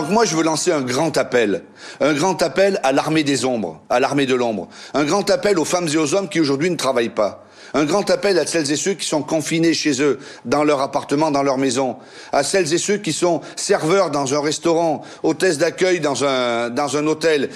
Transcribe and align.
Donc 0.00 0.08
moi, 0.08 0.24
je 0.24 0.34
veux 0.34 0.42
lancer 0.42 0.72
un 0.72 0.80
grand 0.80 1.14
appel. 1.18 1.62
Un 2.00 2.14
grand 2.14 2.40
appel 2.42 2.80
à 2.82 2.90
l'armée 2.90 3.22
des 3.22 3.44
ombres, 3.44 3.82
à 3.90 4.00
l'armée 4.00 4.24
de 4.24 4.34
l'ombre. 4.34 4.66
Un 4.94 5.04
grand 5.04 5.28
appel 5.28 5.58
aux 5.58 5.66
femmes 5.66 5.88
et 5.92 5.98
aux 5.98 6.14
hommes 6.14 6.30
qui 6.30 6.40
aujourd'hui 6.40 6.70
ne 6.70 6.76
travaillent 6.76 7.10
pas. 7.10 7.44
Un 7.74 7.84
grand 7.84 8.08
appel 8.08 8.38
à 8.38 8.46
celles 8.46 8.72
et 8.72 8.76
ceux 8.76 8.94
qui 8.94 9.06
sont 9.06 9.22
confinés 9.22 9.74
chez 9.74 10.00
eux, 10.00 10.18
dans 10.46 10.64
leur 10.64 10.80
appartement, 10.80 11.30
dans 11.30 11.42
leur 11.42 11.58
maison. 11.58 11.96
À 12.32 12.44
celles 12.44 12.72
et 12.72 12.78
ceux 12.78 12.96
qui 12.96 13.12
sont 13.12 13.42
serveurs 13.56 14.10
dans 14.10 14.32
un 14.32 14.40
restaurant, 14.40 15.02
hôtesses 15.22 15.58
d'accueil 15.58 16.00
dans 16.00 16.24
un, 16.24 16.70
dans 16.70 16.96
un 16.96 17.06
hôtel, 17.06 17.50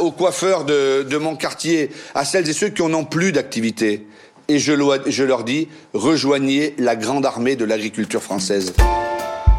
aux 0.00 0.12
coiffeurs 0.12 0.64
de, 0.64 1.16
mon 1.16 1.34
quartier, 1.34 1.90
à 2.14 2.24
celles 2.24 2.48
et 2.48 2.52
ceux 2.52 2.68
qui 2.68 2.84
n'ont 2.84 3.04
plus 3.04 3.32
d'activité. 3.32 4.06
Et 4.46 4.60
je 4.60 4.72
leur 5.24 5.42
dis, 5.42 5.66
rejoignez 5.92 6.76
la 6.78 6.94
grande 6.94 7.26
armée 7.26 7.56
de 7.56 7.64
l'agriculture 7.64 8.22
française. 8.22 8.74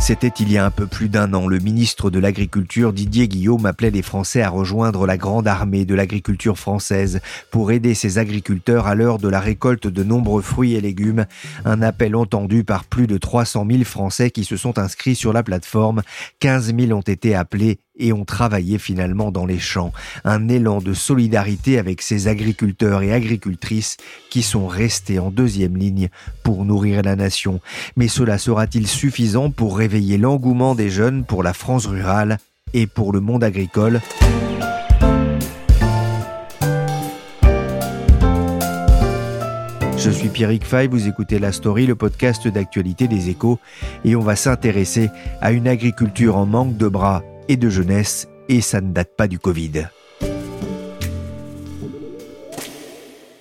C'était 0.08 0.28
il 0.28 0.52
y 0.52 0.60
a 0.60 0.64
un 0.64 0.70
peu 0.70 0.86
plus 0.86 1.10
d'un 1.10 1.34
an. 1.34 1.48
Le 1.48 1.58
ministre 1.58 2.12
de 2.12 2.20
l'Agriculture, 2.20 2.94
Didier 2.94 3.28
Guillaume, 3.28 3.66
appelait 3.66 3.90
les 3.90 4.04
Français 4.04 4.44
à 4.44 4.50
rejoindre 4.50 5.08
la 5.08 5.18
grande 5.18 5.48
armée 5.48 5.84
de 5.84 5.96
l'agriculture 5.96 6.60
française 6.60 7.22
pour 7.50 7.72
aider 7.72 7.96
ces 7.96 8.20
agriculteurs 8.20 8.86
à 8.86 8.94
l'heure 8.94 9.18
de 9.18 9.28
la 9.28 9.40
récolte 9.40 9.88
de 9.88 10.04
nombreux 10.04 10.44
fruits 10.44 10.76
et 10.76 10.82
légumes. 10.82 11.26
Un 11.66 11.82
appel 11.82 12.16
entendu 12.16 12.64
par 12.64 12.84
plus 12.84 13.08
de 13.08 13.18
300 13.18 13.66
000 13.68 13.84
Français 13.84 14.30
qui 14.30 14.44
se 14.44 14.58
sont 14.58 14.78
inscrits 14.78 15.16
sur 15.16 15.34
la 15.34 15.42
plateforme. 15.42 16.04
15 16.40 16.76
000 16.80 16.92
ont 16.92 17.02
été 17.02 17.34
appelés 17.34 17.80
et 17.98 18.14
ont 18.14 18.26
travaillé 18.26 18.78
finalement 18.78 19.32
dans 19.32 19.46
les 19.46 19.60
champs. 19.60 19.94
Un 20.24 20.48
élan 20.48 20.80
de 20.80 20.94
solidarité 20.94 21.80
avec 21.80 22.02
ces 22.02 22.28
agriculteurs 22.28 23.02
et 23.02 23.14
agricultrices 23.14 23.98
qui 24.30 24.42
sont 24.42 24.68
restés 24.68 25.20
en 25.20 25.32
deuxième 25.32 25.78
ligne 25.78 26.10
pour 26.44 26.66
nourrir 26.66 27.02
la 27.02 27.16
nation. 27.16 27.60
Mais 27.96 28.08
cela 28.08 28.38
sera-t-il 28.38 28.88
suffisant 28.88 29.50
pour 29.50 29.78
réveiller 29.78 30.18
l'engouement 30.18 30.76
des 30.76 30.90
jeunes 30.90 31.24
pour 31.24 31.44
la 31.44 31.54
France 31.54 31.86
rurale 31.86 32.38
et 32.74 32.88
pour 32.88 33.14
le 33.14 33.22
monde 33.22 33.44
agricole? 33.44 34.02
Je 39.98 40.12
suis 40.12 40.30
Pierrick 40.30 40.66
Fay, 40.66 40.88
vous 40.88 41.08
écoutez 41.08 41.40
La 41.40 41.52
Story, 41.52 41.88
le 41.88 41.96
podcast 41.96 42.48
d'actualité 42.48 43.08
des 43.08 43.30
échos, 43.30 43.58
et 44.04 44.16
on 44.16 44.22
va 44.22 44.36
s'intéresser 44.36 45.10
à 45.42 45.52
une 45.52 45.68
agriculture 45.68 46.36
en 46.36 46.46
manque 46.46 46.78
de 46.78 46.88
bras 46.88 47.24
et 47.48 47.58
de 47.58 47.70
jeunesse, 47.70 48.28
et 48.50 48.62
ça 48.62 48.82
ne 48.82 48.92
date 48.92 49.16
pas 49.16 49.28
du 49.28 49.40
Covid. 49.40 49.88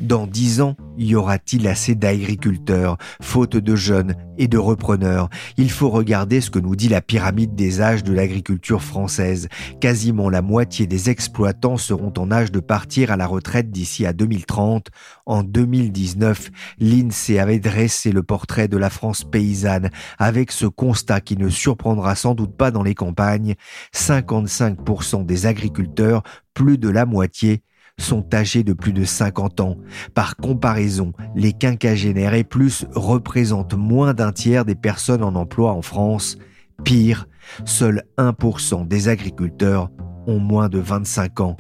Dans 0.04 0.26
dix 0.26 0.60
ans, 0.60 0.76
y 0.98 1.14
aura-t-il 1.14 1.66
assez 1.66 1.94
d'agriculteurs, 1.94 2.98
faute 3.22 3.56
de 3.56 3.74
jeunes 3.74 4.14
et 4.36 4.48
de 4.48 4.58
repreneurs? 4.58 5.30
Il 5.56 5.70
faut 5.70 5.88
regarder 5.88 6.42
ce 6.42 6.50
que 6.50 6.58
nous 6.58 6.76
dit 6.76 6.90
la 6.90 7.00
pyramide 7.00 7.54
des 7.54 7.80
âges 7.80 8.04
de 8.04 8.12
l'agriculture 8.12 8.82
française. 8.82 9.48
Quasiment 9.80 10.28
la 10.28 10.42
moitié 10.42 10.86
des 10.86 11.08
exploitants 11.08 11.78
seront 11.78 12.12
en 12.18 12.30
âge 12.30 12.52
de 12.52 12.60
partir 12.60 13.12
à 13.12 13.16
la 13.16 13.26
retraite 13.26 13.70
d'ici 13.70 14.04
à 14.04 14.12
2030. 14.12 14.88
En 15.24 15.42
2019, 15.42 16.50
l'INSEE 16.80 17.38
avait 17.38 17.58
dressé 17.58 18.12
le 18.12 18.22
portrait 18.22 18.68
de 18.68 18.76
la 18.76 18.90
France 18.90 19.24
paysanne 19.24 19.88
avec 20.18 20.52
ce 20.52 20.66
constat 20.66 21.22
qui 21.22 21.38
ne 21.38 21.48
surprendra 21.48 22.14
sans 22.14 22.34
doute 22.34 22.54
pas 22.54 22.70
dans 22.70 22.82
les 22.82 22.94
campagnes. 22.94 23.54
55% 23.94 25.24
des 25.24 25.46
agriculteurs, 25.46 26.22
plus 26.52 26.76
de 26.76 26.90
la 26.90 27.06
moitié, 27.06 27.62
sont 27.98 28.34
âgés 28.34 28.64
de 28.64 28.72
plus 28.72 28.92
de 28.92 29.04
50 29.04 29.60
ans. 29.60 29.76
Par 30.14 30.36
comparaison, 30.36 31.12
les 31.34 31.52
quinquagénaires 31.52 32.34
et 32.34 32.44
plus 32.44 32.86
représentent 32.94 33.74
moins 33.74 34.14
d'un 34.14 34.32
tiers 34.32 34.64
des 34.64 34.74
personnes 34.74 35.22
en 35.22 35.34
emploi 35.34 35.72
en 35.72 35.82
France. 35.82 36.36
Pire, 36.82 37.28
seul 37.64 38.02
1% 38.18 38.86
des 38.88 39.08
agriculteurs 39.08 39.90
ont 40.26 40.40
moins 40.40 40.68
de 40.68 40.78
25 40.78 41.40
ans. 41.40 41.56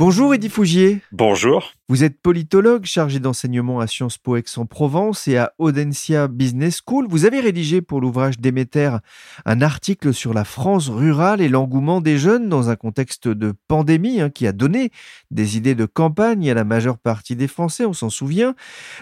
Bonjour 0.00 0.32
Eddy 0.32 0.48
Fougier. 0.48 1.02
Bonjour. 1.12 1.74
Vous 1.90 2.04
êtes 2.04 2.22
politologue 2.22 2.86
chargé 2.86 3.20
d'enseignement 3.20 3.80
à 3.80 3.86
Sciences 3.86 4.16
Po 4.16 4.36
Aix-en-Provence 4.36 5.28
et 5.28 5.36
à 5.36 5.52
Audencia 5.58 6.26
Business 6.26 6.80
School. 6.82 7.06
Vous 7.06 7.26
avez 7.26 7.40
rédigé 7.40 7.82
pour 7.82 8.00
l'ouvrage 8.00 8.38
Déméter 8.38 8.96
un 9.44 9.60
article 9.60 10.14
sur 10.14 10.32
la 10.32 10.44
France 10.44 10.88
rurale 10.88 11.42
et 11.42 11.50
l'engouement 11.50 12.00
des 12.00 12.16
jeunes 12.16 12.48
dans 12.48 12.70
un 12.70 12.76
contexte 12.76 13.28
de 13.28 13.52
pandémie 13.68 14.22
hein, 14.22 14.30
qui 14.30 14.46
a 14.46 14.52
donné 14.52 14.90
des 15.30 15.58
idées 15.58 15.74
de 15.74 15.84
campagne 15.84 16.50
à 16.50 16.54
la 16.54 16.64
majeure 16.64 16.96
partie 16.96 17.36
des 17.36 17.46
Français, 17.46 17.84
on 17.84 17.92
s'en 17.92 18.08
souvient. 18.08 18.54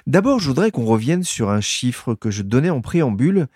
D'abord, 0.09 0.41
je 0.41 0.49
voudrais 0.49 0.73
qu'on 0.73 0.85
revienne 0.85 1.23
sur 1.23 1.51
un 1.51 1.61
chiffre 1.61 2.17
que 2.17 2.33
je 2.33 2.43
donnais 2.43 2.71
en 2.71 2.81
préambule. 2.81 3.47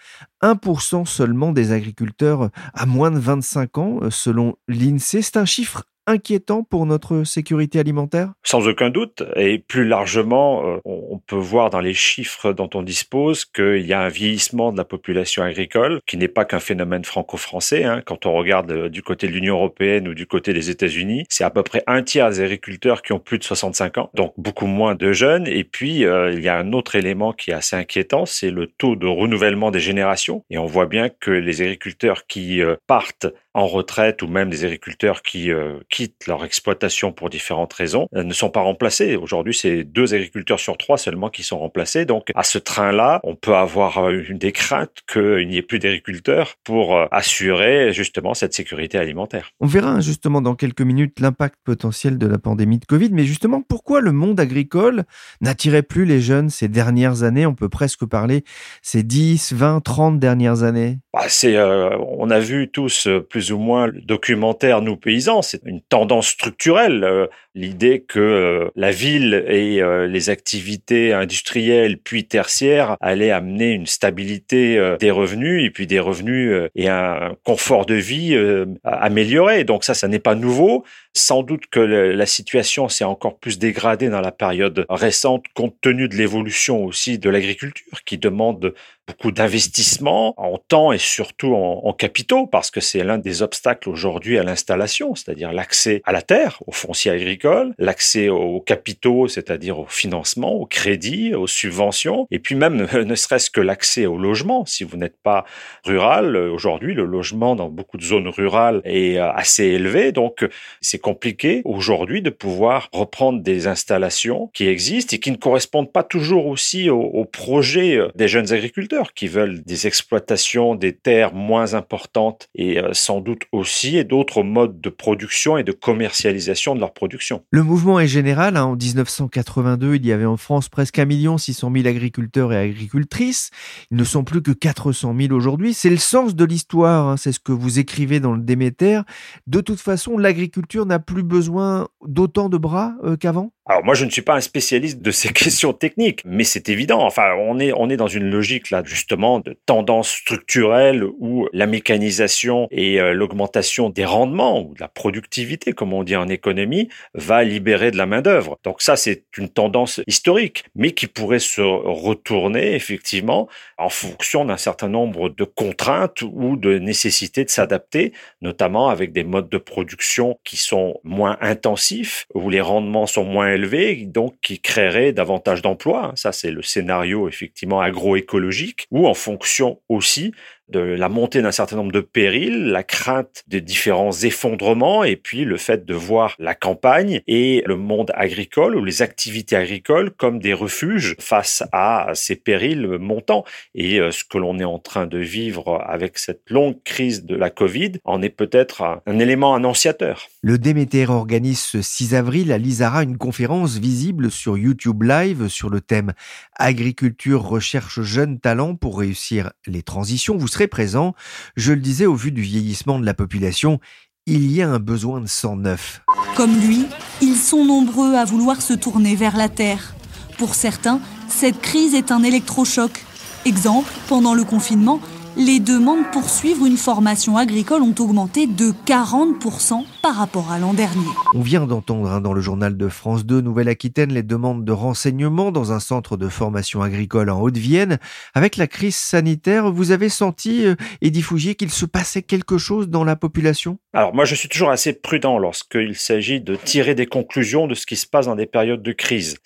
1% 0.44 1.06
seulement 1.06 1.50
des 1.50 1.72
agriculteurs 1.72 2.50
à 2.72 2.86
moins 2.86 3.10
de 3.10 3.18
25 3.18 3.78
ans, 3.78 4.00
selon 4.10 4.54
l'INSEE. 4.68 5.22
C'est 5.22 5.36
un 5.36 5.44
chiffre 5.44 5.84
inquiétant 6.06 6.62
pour 6.62 6.86
notre 6.86 7.24
sécurité 7.24 7.78
alimentaire? 7.78 8.32
Sans 8.42 8.66
aucun 8.68 8.90
doute. 8.90 9.22
Et 9.36 9.58
plus 9.58 9.86
largement, 9.86 10.66
euh, 10.66 10.78
on 10.84 11.18
peut 11.18 11.36
voir 11.36 11.70
dans 11.70 11.80
les 11.80 11.94
chiffres 11.94 12.52
dont 12.52 12.70
on 12.74 12.82
dispose 12.82 13.44
qu'il 13.44 13.86
y 13.86 13.92
a 13.92 14.00
un 14.00 14.08
vieillissement 14.08 14.72
de 14.72 14.76
la 14.76 14.84
population 14.84 15.42
agricole 15.42 16.00
qui 16.06 16.16
n'est 16.16 16.28
pas 16.28 16.44
qu'un 16.44 16.60
phénomène 16.60 17.04
franco-français. 17.04 17.84
Hein. 17.84 18.02
Quand 18.04 18.26
on 18.26 18.34
regarde 18.34 18.70
euh, 18.72 18.88
du 18.88 19.02
côté 19.02 19.26
de 19.26 19.32
l'Union 19.32 19.54
européenne 19.54 20.08
ou 20.08 20.14
du 20.14 20.26
côté 20.26 20.52
des 20.52 20.70
États-Unis, 20.70 21.24
c'est 21.28 21.44
à 21.44 21.50
peu 21.50 21.62
près 21.62 21.82
un 21.86 22.02
tiers 22.02 22.30
des 22.30 22.40
agriculteurs 22.40 23.02
qui 23.02 23.12
ont 23.12 23.20
plus 23.20 23.38
de 23.38 23.44
65 23.44 23.98
ans, 23.98 24.10
donc 24.14 24.34
beaucoup 24.36 24.66
moins 24.66 24.94
de 24.94 25.12
jeunes. 25.12 25.46
Et 25.46 25.64
puis, 25.64 26.04
euh, 26.04 26.32
il 26.32 26.40
y 26.40 26.48
a 26.48 26.58
un 26.58 26.72
autre 26.72 26.96
élément 26.96 27.32
qui 27.32 27.50
est 27.50 27.54
assez 27.54 27.76
inquiétant, 27.76 28.26
c'est 28.26 28.50
le 28.50 28.66
taux 28.66 28.96
de 28.96 29.06
renouvellement 29.06 29.70
des 29.70 29.80
générations. 29.80 30.44
Et 30.50 30.58
on 30.58 30.66
voit 30.66 30.86
bien 30.86 31.08
que 31.08 31.30
les 31.30 31.62
agriculteurs 31.62 32.26
qui 32.26 32.60
partent 32.86 33.26
en 33.54 33.66
retraite 33.66 34.22
ou 34.22 34.26
même 34.26 34.50
des 34.50 34.64
agriculteurs 34.64 35.22
qui 35.22 35.50
euh, 35.50 35.78
quittent 35.90 36.26
leur 36.26 36.44
exploitation 36.44 37.12
pour 37.12 37.28
différentes 37.28 37.72
raisons 37.72 38.08
euh, 38.14 38.24
ne 38.24 38.32
sont 38.32 38.50
pas 38.50 38.60
remplacés. 38.60 39.16
Aujourd'hui, 39.16 39.54
c'est 39.54 39.84
deux 39.84 40.14
agriculteurs 40.14 40.60
sur 40.60 40.78
trois 40.78 40.96
seulement 40.96 41.28
qui 41.28 41.42
sont 41.42 41.58
remplacés. 41.58 42.04
Donc, 42.04 42.30
à 42.34 42.44
ce 42.44 42.58
train-là, 42.58 43.20
on 43.24 43.34
peut 43.34 43.54
avoir 43.54 43.98
euh, 43.98 44.22
une 44.28 44.38
des 44.38 44.52
craintes 44.52 45.02
qu'il 45.10 45.46
n'y 45.48 45.58
ait 45.58 45.62
plus 45.62 45.78
d'agriculteurs 45.78 46.54
pour 46.64 46.98
assurer 47.10 47.92
justement 47.92 48.34
cette 48.34 48.54
sécurité 48.54 48.98
alimentaire. 48.98 49.50
On 49.60 49.66
verra 49.66 50.00
justement 50.00 50.40
dans 50.40 50.54
quelques 50.54 50.82
minutes 50.82 51.20
l'impact 51.20 51.56
potentiel 51.64 52.18
de 52.18 52.26
la 52.26 52.38
pandémie 52.38 52.78
de 52.78 52.84
Covid. 52.84 53.10
Mais 53.12 53.24
justement, 53.24 53.62
pourquoi 53.62 54.00
le 54.00 54.12
monde 54.12 54.40
agricole 54.40 55.04
n'attirait 55.40 55.82
plus 55.82 56.04
les 56.04 56.20
jeunes 56.20 56.50
ces 56.50 56.68
dernières 56.68 57.22
années? 57.22 57.46
On 57.46 57.54
peut 57.54 57.68
presque 57.68 58.06
parler 58.06 58.44
ces 58.80 59.02
10, 59.02 59.52
20, 59.52 59.80
30 59.80 60.18
dernières 60.18 60.62
années. 60.62 60.98
Bah, 61.12 61.24
c'est, 61.28 61.58
on 61.60 62.30
a 62.30 62.38
vu 62.38 62.70
tous 62.70 63.08
plus 63.28 63.41
plus 63.42 63.52
ou 63.52 63.58
moins 63.58 63.88
le 63.88 64.00
documentaire 64.00 64.82
Nous 64.82 64.96
paysans. 64.96 65.42
C'est 65.42 65.62
une 65.64 65.80
tendance 65.80 66.28
structurelle. 66.28 67.28
Euh, 67.54 67.60
l'idée 67.62 68.02
que 68.02 68.18
euh, 68.18 68.70
la 68.76 68.90
ville 68.90 69.44
et 69.48 69.80
euh, 69.80 70.06
les 70.06 70.30
activités 70.30 71.12
industrielles 71.12 71.98
puis 71.98 72.24
tertiaires 72.26 72.96
allaient 73.00 73.30
amener 73.30 73.70
une 73.70 73.86
stabilité 73.86 74.78
des 74.98 75.10
revenus 75.10 75.64
et 75.64 75.70
puis 75.70 75.86
des 75.86 76.00
revenus 76.00 76.70
et 76.74 76.88
un 76.88 77.36
confort 77.44 77.86
de 77.86 77.94
vie 77.94 78.36
amélioré. 78.84 79.64
Donc 79.64 79.84
ça, 79.84 79.94
ça 79.94 80.08
n'est 80.08 80.18
pas 80.18 80.34
nouveau. 80.34 80.84
Sans 81.14 81.42
doute 81.42 81.66
que 81.70 81.80
la 81.80 82.26
situation 82.26 82.88
s'est 82.88 83.04
encore 83.04 83.38
plus 83.38 83.58
dégradée 83.58 84.08
dans 84.08 84.20
la 84.20 84.32
période 84.32 84.86
récente 84.88 85.44
compte 85.54 85.76
tenu 85.80 86.08
de 86.08 86.16
l'évolution 86.16 86.84
aussi 86.84 87.18
de 87.18 87.28
l'agriculture 87.28 88.02
qui 88.04 88.16
demande 88.18 88.74
beaucoup 89.06 89.32
d'investissements 89.32 90.34
en 90.40 90.56
temps 90.58 90.92
et 90.92 90.98
surtout 90.98 91.54
en, 91.54 91.82
en 91.84 91.92
capitaux 91.92 92.46
parce 92.46 92.70
que 92.70 92.80
c'est 92.80 93.04
l'un 93.04 93.18
des 93.18 93.42
obstacles 93.42 93.90
aujourd'hui 93.90 94.38
à 94.38 94.42
l'installation, 94.42 95.14
c'est-à-dire 95.14 95.52
l'accès 95.52 96.00
à 96.04 96.12
la 96.12 96.22
terre, 96.22 96.62
au 96.66 96.72
foncier 96.72 97.10
agricole 97.10 97.41
l'accès 97.78 98.28
aux 98.28 98.60
capitaux, 98.60 99.28
c'est-à-dire 99.28 99.78
au 99.78 99.86
financement, 99.86 100.52
au 100.52 100.66
crédit, 100.66 101.34
aux 101.34 101.46
subventions, 101.46 102.26
et 102.30 102.38
puis 102.38 102.54
même 102.54 102.86
ne 102.92 103.14
serait-ce 103.14 103.50
que 103.50 103.60
l'accès 103.60 104.06
au 104.06 104.16
logement. 104.16 104.64
Si 104.66 104.84
vous 104.84 104.96
n'êtes 104.96 105.20
pas 105.22 105.44
rural, 105.84 106.36
aujourd'hui, 106.36 106.94
le 106.94 107.04
logement 107.04 107.56
dans 107.56 107.68
beaucoup 107.68 107.96
de 107.96 108.02
zones 108.02 108.28
rurales 108.28 108.80
est 108.84 109.18
assez 109.18 109.64
élevé, 109.64 110.12
donc 110.12 110.46
c'est 110.80 110.98
compliqué 110.98 111.62
aujourd'hui 111.64 112.22
de 112.22 112.30
pouvoir 112.30 112.88
reprendre 112.92 113.40
des 113.42 113.66
installations 113.66 114.50
qui 114.54 114.66
existent 114.68 115.16
et 115.16 115.20
qui 115.20 115.30
ne 115.30 115.36
correspondent 115.36 115.92
pas 115.92 116.02
toujours 116.02 116.46
aussi 116.46 116.90
au, 116.90 117.00
au 117.00 117.24
projet 117.24 117.98
des 118.14 118.28
jeunes 118.28 118.52
agriculteurs 118.52 119.14
qui 119.14 119.28
veulent 119.28 119.62
des 119.62 119.86
exploitations, 119.86 120.74
des 120.74 120.92
terres 120.94 121.34
moins 121.34 121.74
importantes 121.74 122.48
et 122.54 122.78
euh, 122.78 122.92
sans 122.92 123.20
doute 123.20 123.42
aussi 123.52 124.04
d'autres 124.04 124.42
modes 124.42 124.80
de 124.80 124.90
production 124.90 125.56
et 125.58 125.64
de 125.64 125.72
commercialisation 125.72 126.74
de 126.74 126.80
leur 126.80 126.92
production. 126.92 127.31
Le 127.50 127.62
mouvement 127.62 128.00
est 128.00 128.06
général. 128.06 128.56
Hein. 128.56 128.64
En 128.64 128.76
1982, 128.76 129.96
il 129.96 130.06
y 130.06 130.12
avait 130.12 130.26
en 130.26 130.36
France 130.36 130.68
presque 130.68 130.98
1 130.98 131.38
600 131.38 131.70
000 131.74 131.86
agriculteurs 131.86 132.52
et 132.52 132.58
agricultrices. 132.58 133.50
Ils 133.90 133.96
ne 133.96 134.04
sont 134.04 134.24
plus 134.24 134.42
que 134.42 134.52
400 134.52 135.14
000 135.18 135.32
aujourd'hui. 135.32 135.74
C'est 135.74 135.90
le 135.90 135.96
sens 135.96 136.34
de 136.34 136.44
l'histoire. 136.44 137.08
Hein. 137.08 137.16
C'est 137.16 137.32
ce 137.32 137.40
que 137.40 137.52
vous 137.52 137.78
écrivez 137.78 138.20
dans 138.20 138.32
le 138.32 138.40
Déméter. 138.40 139.00
De 139.46 139.60
toute 139.60 139.80
façon, 139.80 140.18
l'agriculture 140.18 140.86
n'a 140.86 140.98
plus 140.98 141.22
besoin 141.22 141.88
d'autant 142.06 142.48
de 142.48 142.58
bras 142.58 142.94
euh, 143.04 143.16
qu'avant? 143.16 143.52
Alors 143.64 143.84
moi, 143.84 143.94
je 143.94 144.04
ne 144.04 144.10
suis 144.10 144.22
pas 144.22 144.34
un 144.34 144.40
spécialiste 144.40 145.00
de 145.00 145.10
ces 145.12 145.28
questions 145.32 145.72
techniques, 145.72 146.22
mais 146.24 146.44
c'est 146.44 146.68
évident. 146.68 147.00
Enfin, 147.02 147.34
on 147.38 147.60
est 147.60 147.72
on 147.76 147.88
est 147.90 147.96
dans 147.96 148.08
une 148.08 148.28
logique 148.28 148.70
là 148.70 148.82
justement 148.84 149.38
de 149.38 149.56
tendance 149.66 150.08
structurelle 150.08 151.04
où 151.04 151.48
la 151.52 151.66
mécanisation 151.66 152.66
et 152.70 153.00
euh, 153.00 153.14
l'augmentation 153.14 153.88
des 153.88 154.04
rendements 154.04 154.60
ou 154.60 154.74
de 154.74 154.80
la 154.80 154.88
productivité, 154.88 155.72
comme 155.72 155.92
on 155.92 156.02
dit 156.02 156.16
en 156.16 156.28
économie, 156.28 156.88
va 157.22 157.44
libérer 157.44 157.90
de 157.90 157.96
la 157.96 158.06
main 158.06 158.20
d'œuvre. 158.20 158.58
Donc 158.64 158.82
ça, 158.82 158.96
c'est 158.96 159.24
une 159.38 159.48
tendance 159.48 160.00
historique, 160.06 160.64
mais 160.74 160.90
qui 160.90 161.06
pourrait 161.06 161.38
se 161.38 161.62
retourner 161.62 162.74
effectivement 162.74 163.48
en 163.78 163.88
fonction 163.88 164.44
d'un 164.44 164.56
certain 164.56 164.88
nombre 164.88 165.28
de 165.28 165.44
contraintes 165.44 166.22
ou 166.22 166.56
de 166.56 166.78
nécessités 166.78 167.44
de 167.44 167.50
s'adapter, 167.50 168.12
notamment 168.40 168.88
avec 168.88 169.12
des 169.12 169.24
modes 169.24 169.48
de 169.48 169.58
production 169.58 170.38
qui 170.44 170.56
sont 170.56 171.00
moins 171.04 171.38
intensifs, 171.40 172.26
où 172.34 172.50
les 172.50 172.60
rendements 172.60 173.06
sont 173.06 173.24
moins 173.24 173.52
élevé, 173.52 173.96
donc 174.06 174.34
qui 174.42 174.60
créerait 174.60 175.12
davantage 175.12 175.62
d'emplois. 175.62 176.12
Ça, 176.16 176.32
c'est 176.32 176.50
le 176.50 176.62
scénario 176.62 177.28
effectivement 177.28 177.80
agroécologique, 177.80 178.86
ou 178.90 179.06
en 179.06 179.14
fonction 179.14 179.80
aussi 179.88 180.32
de 180.68 180.80
la 180.80 181.08
montée 181.08 181.42
d'un 181.42 181.52
certain 181.52 181.76
nombre 181.76 181.92
de 181.92 182.00
périls, 182.00 182.66
la 182.66 182.82
crainte 182.82 183.44
de 183.48 183.58
différents 183.58 184.12
effondrements 184.12 185.04
et 185.04 185.16
puis 185.16 185.44
le 185.44 185.56
fait 185.56 185.84
de 185.84 185.94
voir 185.94 186.34
la 186.38 186.54
campagne 186.54 187.20
et 187.26 187.62
le 187.66 187.76
monde 187.76 188.10
agricole 188.14 188.76
ou 188.76 188.84
les 188.84 189.02
activités 189.02 189.56
agricoles 189.56 190.10
comme 190.10 190.38
des 190.38 190.54
refuges 190.54 191.16
face 191.18 191.62
à 191.72 192.10
ces 192.14 192.36
périls 192.36 192.98
montants. 192.98 193.44
Et 193.74 194.00
euh, 194.00 194.10
ce 194.10 194.24
que 194.24 194.38
l'on 194.38 194.58
est 194.58 194.64
en 194.64 194.78
train 194.78 195.06
de 195.06 195.18
vivre 195.18 195.82
avec 195.86 196.18
cette 196.18 196.48
longue 196.50 196.82
crise 196.84 197.24
de 197.24 197.36
la 197.36 197.50
Covid 197.50 197.92
en 198.04 198.22
est 198.22 198.30
peut-être 198.30 199.00
un 199.06 199.18
élément 199.18 199.54
annonciateur. 199.54 200.28
Le 200.42 200.58
Déméter 200.58 201.06
organise 201.08 201.60
ce 201.60 201.82
6 201.82 202.14
avril 202.14 202.52
à 202.52 202.58
Lizara 202.58 203.02
une 203.02 203.18
conférence 203.18 203.78
visible 203.78 204.30
sur 204.30 204.56
YouTube 204.56 205.02
Live 205.02 205.48
sur 205.48 205.70
le 205.70 205.80
thème 205.80 206.12
Agriculture 206.56 207.42
recherche 207.42 208.00
jeunes 208.00 208.38
talents 208.40 208.76
pour 208.76 208.98
réussir 208.98 209.52
les 209.66 209.82
transitions. 209.82 210.36
Serez 210.52 210.68
présent. 210.68 211.14
Je 211.56 211.72
le 211.72 211.80
disais, 211.80 212.06
au 212.06 212.14
vu 212.14 212.30
du 212.30 212.42
vieillissement 212.42 212.98
de 212.98 213.06
la 213.06 213.14
population, 213.14 213.80
il 214.26 214.52
y 214.52 214.62
a 214.62 214.68
un 214.68 214.78
besoin 214.78 215.20
de 215.20 215.26
sang 215.26 215.56
neuf. 215.56 216.02
Comme 216.36 216.58
lui, 216.60 216.86
ils 217.20 217.36
sont 217.36 217.64
nombreux 217.64 218.14
à 218.14 218.24
vouloir 218.24 218.60
se 218.62 218.74
tourner 218.74 219.16
vers 219.16 219.36
la 219.36 219.48
terre. 219.48 219.94
Pour 220.38 220.54
certains, 220.54 221.00
cette 221.28 221.60
crise 221.60 221.94
est 221.94 222.12
un 222.12 222.22
électrochoc. 222.22 223.04
Exemple, 223.44 223.92
pendant 224.08 224.34
le 224.34 224.44
confinement, 224.44 225.00
les 225.36 225.60
demandes 225.60 226.10
pour 226.12 226.28
suivre 226.28 226.66
une 226.66 226.76
formation 226.76 227.36
agricole 227.36 227.82
ont 227.82 227.94
augmenté 227.98 228.46
de 228.46 228.72
40% 228.86 229.84
par 230.02 230.16
rapport 230.16 230.50
à 230.52 230.58
l'an 230.58 230.74
dernier. 230.74 231.06
On 231.34 231.40
vient 231.40 231.66
d'entendre 231.66 232.10
hein, 232.10 232.20
dans 232.20 232.32
le 232.32 232.40
journal 232.40 232.76
de 232.76 232.88
France 232.88 233.24
2 233.24 233.40
Nouvelle-Aquitaine 233.40 234.12
les 234.12 234.22
demandes 234.22 234.64
de 234.64 234.72
renseignement 234.72 235.50
dans 235.50 235.72
un 235.72 235.80
centre 235.80 236.16
de 236.16 236.28
formation 236.28 236.82
agricole 236.82 237.30
en 237.30 237.40
Haute-Vienne. 237.40 237.98
Avec 238.34 238.56
la 238.56 238.66
crise 238.66 238.96
sanitaire, 238.96 239.72
vous 239.72 239.90
avez 239.90 240.08
senti, 240.08 240.66
euh, 240.66 240.74
Edith 241.00 241.24
Fougier, 241.24 241.54
qu'il 241.54 241.70
se 241.70 241.86
passait 241.86 242.22
quelque 242.22 242.58
chose 242.58 242.88
dans 242.88 243.04
la 243.04 243.16
population? 243.16 243.78
Alors 243.94 244.14
moi, 244.14 244.24
je 244.24 244.34
suis 244.34 244.48
toujours 244.48 244.70
assez 244.70 244.92
prudent 244.92 245.38
lorsqu'il 245.38 245.96
s'agit 245.96 246.40
de 246.40 246.56
tirer 246.56 246.94
des 246.94 247.06
conclusions 247.06 247.66
de 247.66 247.74
ce 247.74 247.86
qui 247.86 247.96
se 247.96 248.06
passe 248.06 248.26
dans 248.26 248.36
des 248.36 248.46
périodes 248.46 248.82
de 248.82 248.92
crise. 248.92 249.38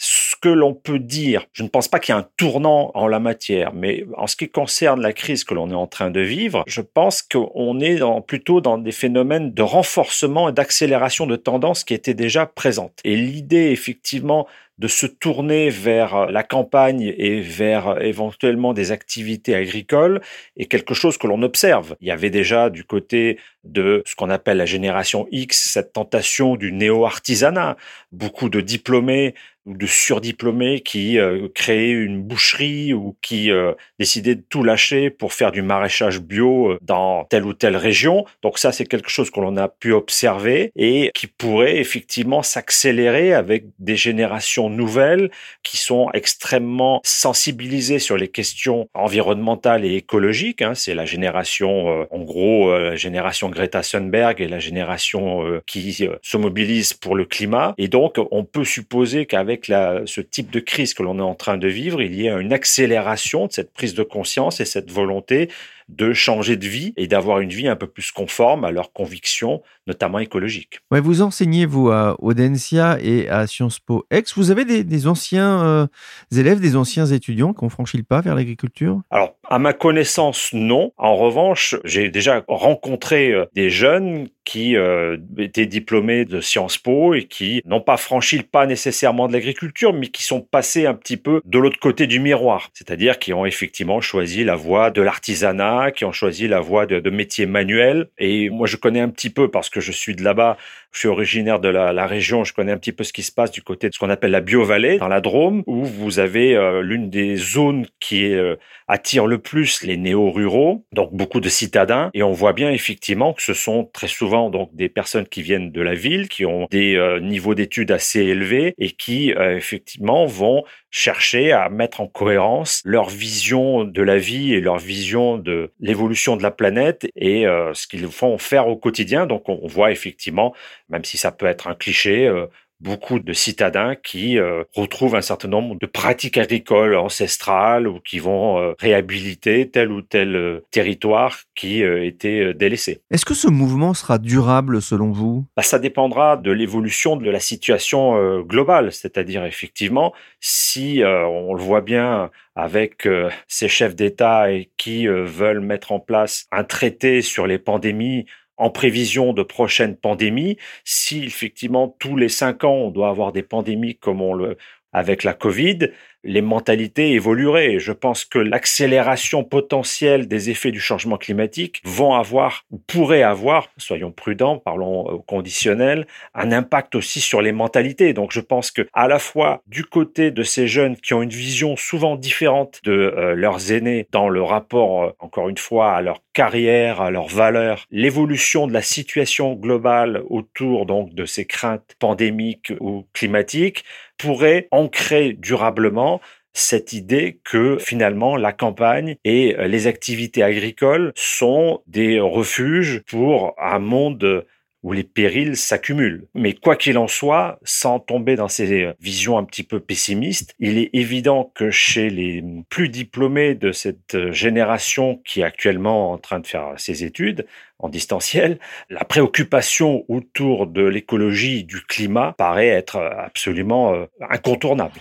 Que 0.47 0.53
l'on 0.53 0.75
peut 0.75 1.01
dire, 1.01 1.45
je 1.53 1.65
ne 1.65 1.69
pense 1.69 1.89
pas 1.89 1.99
qu'il 1.99 2.15
y 2.15 2.17
ait 2.17 2.21
un 2.21 2.29
tournant 2.37 2.93
en 2.95 3.09
la 3.09 3.19
matière, 3.19 3.75
mais 3.75 4.05
en 4.17 4.29
ce 4.29 4.37
qui 4.37 4.49
concerne 4.49 5.01
la 5.01 5.13
crise 5.13 5.43
que 5.43 5.55
l'on 5.55 5.73
est 5.73 5.75
en 5.75 5.89
train 5.89 6.13
de 6.13 6.21
vivre, 6.21 6.63
je 6.69 6.83
pense 6.83 7.21
qu'on 7.21 7.81
est 7.81 7.99
plutôt 8.29 8.61
dans 8.61 8.79
des 8.79 8.93
phénomènes 8.93 9.53
de 9.53 9.63
renforcement 9.63 10.49
et 10.49 10.53
d'accélération 10.53 11.27
de 11.27 11.35
tendances 11.35 11.83
qui 11.83 11.95
étaient 11.95 12.15
déjà 12.15 12.47
présentes. 12.47 13.01
Et 13.03 13.17
l'idée, 13.17 13.73
effectivement, 13.73 14.47
de 14.79 14.89
se 14.89 15.07
tourner 15.07 15.71
vers 15.71 16.27
la 16.27 16.43
campagne 16.43 17.15
et 17.17 17.41
vers 17.41 18.03
éventuellement 18.03 18.75
des 18.75 18.93
activités 18.93 19.55
agricoles 19.55 20.21
est 20.57 20.67
quelque 20.67 20.95
chose 20.95 21.17
que 21.17 21.27
l'on 21.27 21.43
observe. 21.43 21.97
Il 22.01 22.09
y 22.09 22.11
avait 22.11 22.31
déjà 22.31 22.71
du 22.71 22.85
côté 22.85 23.39
de 23.65 24.03
ce 24.07 24.15
qu'on 24.15 24.31
appelle 24.31 24.59
la 24.59 24.67
génération 24.67 25.27
X 25.31 25.71
cette 25.73 25.93
tentation 25.93 26.57
du 26.57 26.73
néo-artisanat. 26.73 27.77
Beaucoup 28.13 28.49
de 28.49 28.61
diplômés 28.61 29.35
ou 29.67 29.77
de 29.77 29.87
surdiplômés 29.87 30.81
qui 30.81 31.19
euh, 31.19 31.49
créaient 31.53 31.91
une 31.91 32.23
boucherie 32.23 32.95
ou 32.95 33.17
qui 33.21 33.51
euh, 33.51 33.73
décidaient 33.99 34.37
de 34.37 34.45
tout 34.49 34.63
lâcher 34.63 35.11
pour 35.11 35.33
faire 35.33 35.51
du 35.51 35.61
maraîchage 35.61 36.21
bio 36.21 36.71
euh, 36.71 36.79
dans 36.83 37.25
telle 37.25 37.45
ou 37.45 37.53
telle 37.53 37.77
région. 37.77 38.25
Donc 38.43 38.59
ça, 38.59 38.71
c'est 38.71 38.87
quelque 38.87 39.11
chose 39.11 39.31
que 39.31 39.41
l'on 39.41 39.57
a 39.57 39.69
pu 39.69 39.93
observer 39.93 40.71
et 40.77 41.11
qui 41.15 41.27
pourrait 41.27 41.79
effectivement 41.79 42.45
s'accélérer 42.45 43.35
avec 43.35 43.65
des 43.81 43.97
générations 43.97 44.66
nouvelles 44.71 45.31
qui 45.63 45.77
sont 45.77 46.09
extrêmement 46.15 47.01
sensibilisées 47.05 47.99
sur 47.99 48.17
les 48.17 48.29
questions 48.29 48.89
environnementales 48.95 49.85
et 49.85 49.95
écologiques. 49.95 50.63
Hein. 50.63 50.75
C'est 50.75 50.95
la 50.95 51.07
génération, 51.07 52.07
en 52.11 52.21
gros, 52.21 52.73
la 52.73 52.97
génération 52.97 53.49
Greta 53.49 53.83
Thunberg 53.83 54.41
et 54.41 54.49
la 54.49 54.59
génération 54.59 55.61
qui 55.67 56.09
se 56.23 56.37
mobilise 56.37 56.93
pour 56.93 57.17
le 57.17 57.25
climat. 57.25 57.75
Et 57.79 57.89
donc, 57.89 58.17
on 58.31 58.45
peut 58.45 58.65
supposer 58.65 59.27
qu'avec 59.27 59.57
avec 59.71 60.09
ce 60.09 60.21
type 60.21 60.51
de 60.51 60.61
crise 60.61 60.95
que 60.95 61.03
l'on 61.03 61.19
est 61.19 61.23
en 61.23 61.35
train 61.35 61.57
de 61.57 61.69
vivre, 61.69 62.03
il 62.03 62.21
y 62.21 62.29
a 62.29 62.39
une 62.39 62.53
accélération 62.53 63.47
de 63.47 63.53
cette 63.53 63.73
prise 63.73 63.95
de 63.95 64.03
conscience 64.03 64.61
et 64.61 64.65
cette 64.65 64.91
volonté 64.91 65.49
de 65.89 66.13
changer 66.13 66.57
de 66.57 66.67
vie 66.67 66.93
et 66.97 67.07
d'avoir 67.07 67.41
une 67.41 67.51
vie 67.51 67.69
un 67.69 67.77
peu 67.77 67.87
plus 67.87 68.11
conforme 68.11 68.65
à 68.65 68.71
leurs 68.71 68.93
convictions, 68.93 69.63
notamment 69.87 70.19
écologiques. 70.19 70.81
Ouais, 70.91 71.01
vous 71.01 71.23
enseignez, 71.23 71.67
vous, 71.67 71.91
à 71.91 72.17
Audencia 72.19 72.99
et 73.01 73.29
à 73.29 73.47
Sciences 73.47 73.79
Po 73.79 74.05
Ex. 74.11 74.37
Vous 74.37 74.51
avez 74.51 74.65
des, 74.65 75.07
anciens 75.07 75.65
euh, 75.65 75.87
élèves, 76.35 76.61
des 76.61 76.77
anciens 76.77 77.07
étudiants 77.07 77.53
qui 77.53 77.65
ont 77.65 77.69
franchi 77.69 77.97
le 77.97 78.03
pas 78.03 78.21
vers 78.21 78.35
l'agriculture? 78.35 79.01
Alors, 79.11 79.37
à 79.49 79.59
ma 79.59 79.73
connaissance, 79.73 80.51
non. 80.53 80.93
En 80.97 81.17
revanche, 81.17 81.77
j'ai 81.85 82.11
déjà 82.11 82.45
rencontré 82.49 83.33
euh, 83.33 83.47
des 83.55 83.71
jeunes 83.71 84.29
qui 84.47 84.77
euh, 84.77 85.17
étaient 85.39 85.67
diplômés 85.67 86.25
de 86.25 86.41
Sciences 86.41 86.79
Po 86.79 87.15
et 87.15 87.25
qui 87.25 87.61
n'ont 87.67 87.81
pas 87.81 87.97
franchi 87.97 88.39
le 88.39 88.45
pas 88.45 88.65
nécessairement 88.65 89.27
de 89.27 89.33
l'agriculture, 89.33 89.93
mais 89.93 90.07
qui 90.07 90.23
sont 90.23 90.41
passés 90.41 90.87
un 90.87 90.95
petit 90.95 91.17
peu 91.17 91.43
de 91.45 91.59
l'autre 91.59 91.81
côté 91.81 92.07
du 92.07 92.21
miroir, 92.21 92.71
c'est-à-dire 92.73 93.19
qui 93.19 93.33
ont 93.35 93.45
effectivement 93.45 94.01
choisi 94.01 94.45
la 94.45 94.55
voie 94.55 94.91
de 94.91 95.03
l'artisanat, 95.03 95.91
qui 95.91 96.05
ont 96.05 96.13
choisi 96.13 96.47
la 96.47 96.61
voie 96.61 96.87
de, 96.87 97.01
de 97.01 97.11
métiers 97.11 97.47
manuels. 97.47 98.09
Et 98.19 98.49
moi, 98.49 98.69
je 98.69 98.77
connais 98.77 99.01
un 99.01 99.09
petit 99.09 99.31
peu 99.31 99.51
parce 99.51 99.69
que 99.69 99.81
je 99.81 99.91
suis 99.91 100.15
de 100.15 100.23
là-bas, 100.23 100.57
je 100.97 101.01
suis 101.01 101.09
originaire 101.09 101.61
de 101.61 101.69
la, 101.69 102.07
région, 102.07 102.45
je 102.45 102.55
connais 102.55 102.73
un 102.73 102.79
petit 102.79 102.93
peu 102.93 103.05
ce 103.05 103.13
qui 103.13 103.23
se 103.23 103.33
passe 103.33 103.51
du 103.51 103.63
côté 103.63 103.89
de 103.89 103.95
ce 103.95 103.99
qu'on 103.99 104.09
appelle 104.09 104.31
la 104.31 104.41
biovallée, 104.41 104.99
dans 104.99 105.09
la 105.09 105.21
Drôme, 105.21 105.63
où 105.67 105.85
vous 105.85 106.19
avez 106.21 106.57
euh, 106.57 106.81
l'une 106.81 107.11
des 107.11 107.37
zones 107.37 107.87
qui 108.01 108.33
euh, 108.33 108.57
attire 108.89 109.27
le 109.27 109.39
plus 109.39 109.83
les 109.83 109.97
néo-ruraux, 109.97 110.87
donc 110.93 111.13
beaucoup 111.13 111.41
de 111.41 111.49
citadins, 111.49 112.11
et 112.15 112.23
on 112.23 112.33
voit 112.33 112.53
bien 112.53 112.71
effectivement 112.71 113.35
que 113.35 113.43
ce 113.43 113.53
sont 113.53 113.91
très 113.93 114.09
souvent 114.09 114.36
donc 114.51 114.75
des 114.75 114.89
personnes 114.89 115.27
qui 115.27 115.43
viennent 115.43 115.71
de 115.71 115.81
la 115.81 115.95
ville, 115.95 116.29
qui 116.29 116.45
ont 116.47 116.67
des 116.71 116.97
euh, 116.97 117.21
niveaux 117.21 117.55
d'études 117.55 117.91
assez 117.91 118.21
élevés 118.21 118.75
et 118.79 118.91
qui 118.91 119.31
effectivement 119.31 120.27
vont 120.27 120.65
chercher 120.91 121.53
à 121.53 121.69
mettre 121.69 122.01
en 122.01 122.07
cohérence 122.07 122.81
leur 122.85 123.09
vision 123.09 123.85
de 123.85 124.03
la 124.03 124.17
vie 124.19 124.55
et 124.55 124.61
leur 124.61 124.79
vision 124.79 125.37
de 125.37 125.73
l'évolution 125.81 126.37
de 126.37 126.43
la 126.43 126.51
planète 126.51 127.07
et 127.17 127.45
ce 127.45 127.87
qu'ils 127.87 128.07
font 128.09 128.39
faire 128.39 128.69
au 128.69 128.77
quotidien. 128.77 129.27
Donc 129.27 129.49
on 129.49 129.67
voit 129.67 129.91
effectivement 129.91 130.55
même 130.89 131.05
si 131.05 131.17
ça 131.17 131.33
peut 131.33 131.47
être 131.47 131.69
un 131.69 131.75
cliché, 131.75 132.27
euh, 132.27 132.47
beaucoup 132.81 133.19
de 133.19 133.33
citadins 133.33 133.95
qui 133.95 134.39
euh, 134.39 134.65
retrouvent 134.75 135.17
un 135.17 135.23
certain 135.23 135.49
nombre 135.49 135.79
de 135.79 135.87
pratiques 135.87 136.39
agricoles 136.39 136.95
ancestrales 136.95 137.89
ou 137.89 138.01
qui 138.01 138.19
vont 138.19 138.59
euh, 138.59 138.75
réhabiliter 138.79 139.71
tel 139.71 139.91
ou 139.91 140.03
tel 140.03 140.37
euh, 140.37 140.65
territoire 140.71 141.41
qui 141.55 141.83
était 141.83 142.53
délaissé. 142.53 143.01
Est-ce 143.11 143.25
que 143.25 143.33
ce 143.33 143.49
mouvement 143.49 143.95
sera 143.95 144.19
durable 144.19 144.83
selon 144.83 145.11
vous? 145.11 145.47
Bah, 145.57 145.63
Ça 145.63 145.79
dépendra 145.79 146.37
de 146.37 146.51
l'évolution 146.51 147.17
de 147.17 147.31
la 147.31 147.41
situation 147.41 148.41
globale, 148.43 148.93
c'est-à-dire 148.93 149.45
effectivement 149.45 150.13
si 150.41 151.03
on 151.03 151.55
le 151.55 151.63
voit 151.63 151.81
bien 151.81 152.31
avec 152.55 153.09
ces 153.49 153.69
chefs 153.69 153.97
d'État 153.97 154.47
qui 154.77 155.07
veulent 155.07 155.61
mettre 155.61 155.93
en 155.93 156.01
place 156.01 156.47
un 156.53 156.65
traité 156.65 157.23
sur 157.23 157.47
les 157.47 157.59
pandémies 157.59 158.27
en 158.57 158.71
prévision 158.71 159.33
de 159.33 159.43
prochaines 159.43 159.97
pandémies. 159.97 160.57
Si 160.85 161.25
effectivement 161.25 161.95
tous 161.99 162.17
les 162.17 162.29
cinq 162.29 162.65
ans 162.65 162.75
on 162.75 162.91
doit 162.91 163.09
avoir 163.09 163.33
des 163.33 163.43
pandémies 163.43 163.97
comme 163.97 164.21
on 164.23 164.35
le 164.35 164.57
avec 164.93 165.25
la 165.25 165.35
Covid, 165.35 165.91
les 166.27 166.43
mentalités 166.43 167.13
évolueraient. 167.13 167.79
je 167.79 167.93
pense 167.93 168.25
que 168.25 168.39
l'accélération 168.39 169.45
potentielle 169.45 170.29
des 170.29 170.51
effets 170.51 170.73
du 170.73 170.81
changement 170.81 171.17
climatique 171.17 171.81
vont 171.85 172.15
avoir 172.15 172.65
ou 172.71 172.79
pourraient 172.79 173.23
avoir, 173.23 173.69
soyons 173.77 174.13
prudents, 174.13 174.59
parlons 174.59 175.07
au 175.07 175.21
conditionnel, 175.21 176.07
un 176.35 176.53
impact 176.53 176.95
aussi 176.95 177.21
sur 177.21 177.41
les 177.41 177.53
mentalités. 177.53 178.13
Donc 178.13 178.33
je 178.33 178.41
pense 178.41 178.71
que 178.71 178.87
à 178.93 179.09
la 179.09 179.19
fois 179.19 179.63
du 179.67 179.85
côté 179.85 180.31
de 180.31 180.43
ces 180.43 180.67
jeunes 180.67 180.97
qui 180.97 181.15
ont 181.15 181.23
une 181.23 181.31
vision 181.31 181.77
souvent 181.77 182.17
différente 182.17 182.81
de 182.85 182.93
euh, 182.93 183.35
leurs 183.35 183.73
aînés 183.73 184.07
dans 184.11 184.29
le 184.29 184.43
rapport, 184.43 185.05
euh, 185.05 185.11
encore 185.19 185.49
une 185.49 185.59
fois, 185.59 185.93
à 185.93 186.03
leur 186.03 186.21
carrière, 186.33 187.01
à 187.01 187.11
leurs 187.11 187.29
valeurs, 187.29 187.85
l'évolution 187.91 188.67
de 188.67 188.73
la 188.73 188.83
situation 188.83 189.55
globale 189.55 190.23
autour 190.29 190.87
donc 190.87 191.15
de 191.15 191.25
ces 191.25 191.45
craintes 191.45 191.97
pandémiques 191.99 192.73
ou 192.81 193.07
climatiques 193.13 193.85
pourrait 194.19 194.69
ancrer 194.71 195.35
durablement 195.35 196.16
cette 196.53 196.95
idée 196.95 197.41
que 197.45 197.77
finalement 197.79 198.37
la 198.37 198.53
campagne 198.53 199.17
et 199.25 199.57
euh, 199.59 199.69
les 199.69 199.87
activités 199.87 200.43
agricoles 200.43 201.13
sont 201.15 201.83
des 201.87 202.19
refuges 202.19 203.03
pour 203.07 203.55
un 203.59 203.79
monde 203.79 204.47
où 204.87 204.93
les 204.93 205.03
périls 205.03 205.57
s'accumulent. 205.57 206.29
Mais 206.35 206.53
quoi 206.53 206.77
qu'il 206.77 206.97
en 206.97 207.09
soit, 207.09 207.59
sans 207.65 207.99
tomber 207.99 208.37
dans 208.37 208.47
ces 208.47 208.93
visions 209.01 209.37
un 209.37 209.43
petit 209.43 209.65
peu 209.65 209.81
pessimistes, 209.81 210.55
il 210.61 210.79
est 210.79 210.91
évident 210.93 211.51
que 211.57 211.73
chez 211.73 212.09
les 212.09 212.45
plus 212.69 212.89
diplômés 212.89 213.57
de 213.57 213.73
cette 213.73 214.31
génération 214.31 215.21
qui 215.27 215.41
est 215.41 215.45
actuellement 215.45 216.13
en 216.13 216.19
train 216.19 216.39
de 216.39 216.47
faire 216.47 216.75
ses 216.77 217.03
études 217.03 217.47
en 217.81 217.89
distanciel, 217.89 218.61
la 218.89 219.05
préoccupation 219.05 220.05
autour 220.09 220.69
de 220.69 220.83
l'écologie, 220.83 221.65
du 221.65 221.81
climat 221.81 222.35
paraît 222.39 222.69
être 222.69 222.97
absolument 222.97 223.93
euh, 223.93 224.07
incontournable. 224.31 225.01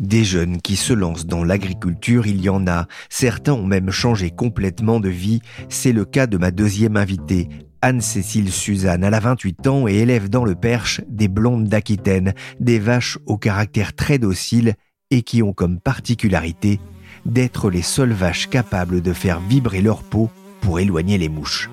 Des 0.00 0.24
jeunes 0.24 0.60
qui 0.60 0.74
se 0.74 0.92
lancent 0.92 1.26
dans 1.26 1.44
l'agriculture, 1.44 2.26
il 2.26 2.40
y 2.40 2.48
en 2.48 2.66
a. 2.66 2.86
Certains 3.08 3.52
ont 3.52 3.66
même 3.66 3.90
changé 3.90 4.30
complètement 4.30 4.98
de 4.98 5.08
vie. 5.08 5.40
C'est 5.68 5.92
le 5.92 6.04
cas 6.04 6.26
de 6.26 6.36
ma 6.36 6.50
deuxième 6.50 6.96
invitée, 6.96 7.48
Anne-Cécile 7.80 8.50
Suzanne. 8.50 9.04
Elle 9.04 9.14
a 9.14 9.20
28 9.20 9.66
ans 9.68 9.86
et 9.86 9.94
élève 9.94 10.28
dans 10.28 10.44
le 10.44 10.56
Perche 10.56 11.00
des 11.08 11.28
blondes 11.28 11.68
d'Aquitaine, 11.68 12.34
des 12.58 12.80
vaches 12.80 13.18
au 13.26 13.38
caractère 13.38 13.94
très 13.94 14.18
docile 14.18 14.74
et 15.12 15.22
qui 15.22 15.42
ont 15.44 15.52
comme 15.52 15.78
particularité 15.78 16.80
d'être 17.24 17.70
les 17.70 17.82
seules 17.82 18.12
vaches 18.12 18.50
capables 18.50 19.00
de 19.00 19.12
faire 19.12 19.38
vibrer 19.38 19.80
leur 19.80 20.02
peau 20.02 20.28
pour 20.60 20.80
éloigner 20.80 21.18
les 21.18 21.28
mouches. 21.28 21.70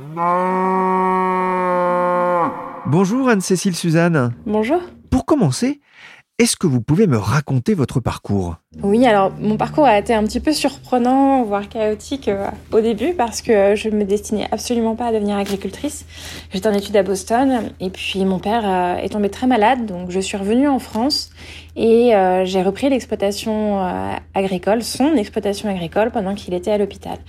Bonjour 2.86 3.30
Anne-Cécile 3.30 3.76
Suzanne. 3.76 4.36
Bonjour. 4.46 4.82
Pour 5.10 5.26
commencer, 5.26 5.82
est-ce 6.42 6.56
que 6.56 6.66
vous 6.66 6.82
pouvez 6.82 7.06
me 7.06 7.20
raconter 7.20 7.76
votre 7.76 8.00
parcours? 8.00 8.56
Oui, 8.82 9.06
alors 9.06 9.32
mon 9.40 9.58
parcours 9.58 9.86
a 9.86 10.00
été 10.00 10.16
un 10.16 10.24
petit 10.24 10.40
peu 10.40 10.54
surprenant, 10.54 11.44
voire 11.44 11.70
chaotique 11.70 12.30
euh, 12.30 12.48
au 12.72 12.82
début 12.82 13.14
parce 13.14 13.44
que 13.44 13.76
je 13.76 13.90
me 13.90 14.06
destinais 14.06 14.48
absolument 14.52 14.96
pas 14.96 15.06
à 15.06 15.12
devenir 15.12 15.38
agricultrice. 15.38 16.04
J'étais 16.52 16.68
en 16.68 16.74
études 16.74 16.98
à 16.98 17.04
Boston 17.04 17.70
et 17.80 17.92
puis 17.92 18.26
mon 18.26 18.40
père 18.40 18.64
euh, 18.66 18.96
est 18.96 19.10
tombé 19.10 19.30
très 19.30 19.46
malade, 19.46 19.86
donc 19.86 20.10
je 20.10 20.20
suis 20.20 20.36
revenue 20.36 20.68
en 20.68 20.80
France 20.80 21.30
et 21.76 22.16
euh, 22.16 22.44
j'ai 22.44 22.64
repris 22.64 22.90
l'exploitation 22.90 23.80
agricole, 24.34 24.82
son 24.82 25.14
exploitation 25.14 25.70
agricole 25.70 26.10
pendant 26.10 26.34
qu'il 26.34 26.56
était 26.56 26.72
à 26.72 26.80
l'hôpital. 26.80 27.20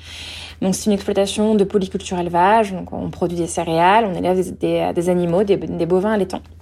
Donc 0.62 0.76
c'est 0.76 0.86
une 0.86 0.92
exploitation 0.92 1.56
de 1.56 1.64
polyculture 1.64 2.20
élevage, 2.20 2.72
donc 2.72 2.92
on 2.92 3.10
produit 3.10 3.36
des 3.36 3.48
céréales, 3.48 4.04
on 4.06 4.14
élève 4.14 4.56
des, 4.58 4.92
des, 4.94 5.08
animaux, 5.08 5.42
des, 5.42 5.56
des, 5.56 5.86
bovins. 5.86 6.16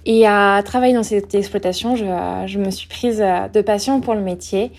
Et 0.07 0.25
à 0.25 0.61
travailler 0.65 0.95
dans 0.95 1.03
cette 1.03 1.35
exploitation, 1.35 1.95
je, 1.95 2.57
me 2.57 2.71
suis 2.71 2.87
prise 2.87 3.19
de 3.19 3.61
passion 3.61 4.01
pour 4.01 4.15
le 4.15 4.21
métier. 4.21 4.71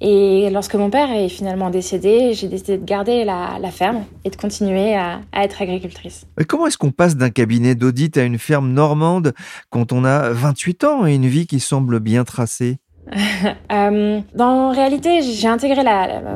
Et 0.00 0.48
lorsque 0.50 0.76
mon 0.76 0.90
père 0.90 1.10
est 1.10 1.28
finalement 1.28 1.70
décédé, 1.70 2.32
j'ai 2.34 2.46
décidé 2.46 2.78
de 2.78 2.84
garder 2.84 3.24
la, 3.24 3.58
la, 3.60 3.72
ferme 3.72 4.04
et 4.24 4.30
de 4.30 4.36
continuer 4.36 4.94
à, 4.94 5.22
à 5.32 5.42
être 5.42 5.60
agricultrice. 5.60 6.24
comment 6.46 6.68
est-ce 6.68 6.78
qu'on 6.78 6.92
passe 6.92 7.16
d'un 7.16 7.30
cabinet 7.30 7.74
d'audit 7.74 8.16
à 8.16 8.22
une 8.22 8.38
ferme 8.38 8.70
normande 8.72 9.34
quand 9.70 9.92
on 9.92 10.04
a 10.04 10.30
28 10.30 10.84
ans 10.84 11.04
et 11.04 11.16
une 11.16 11.26
vie 11.26 11.48
qui 11.48 11.58
semble 11.58 11.98
bien 11.98 12.22
tracée? 12.22 12.78
euh, 13.72 14.20
dans 14.34 14.70
réalité, 14.70 15.22
j'ai 15.22 15.48
intégré 15.48 15.82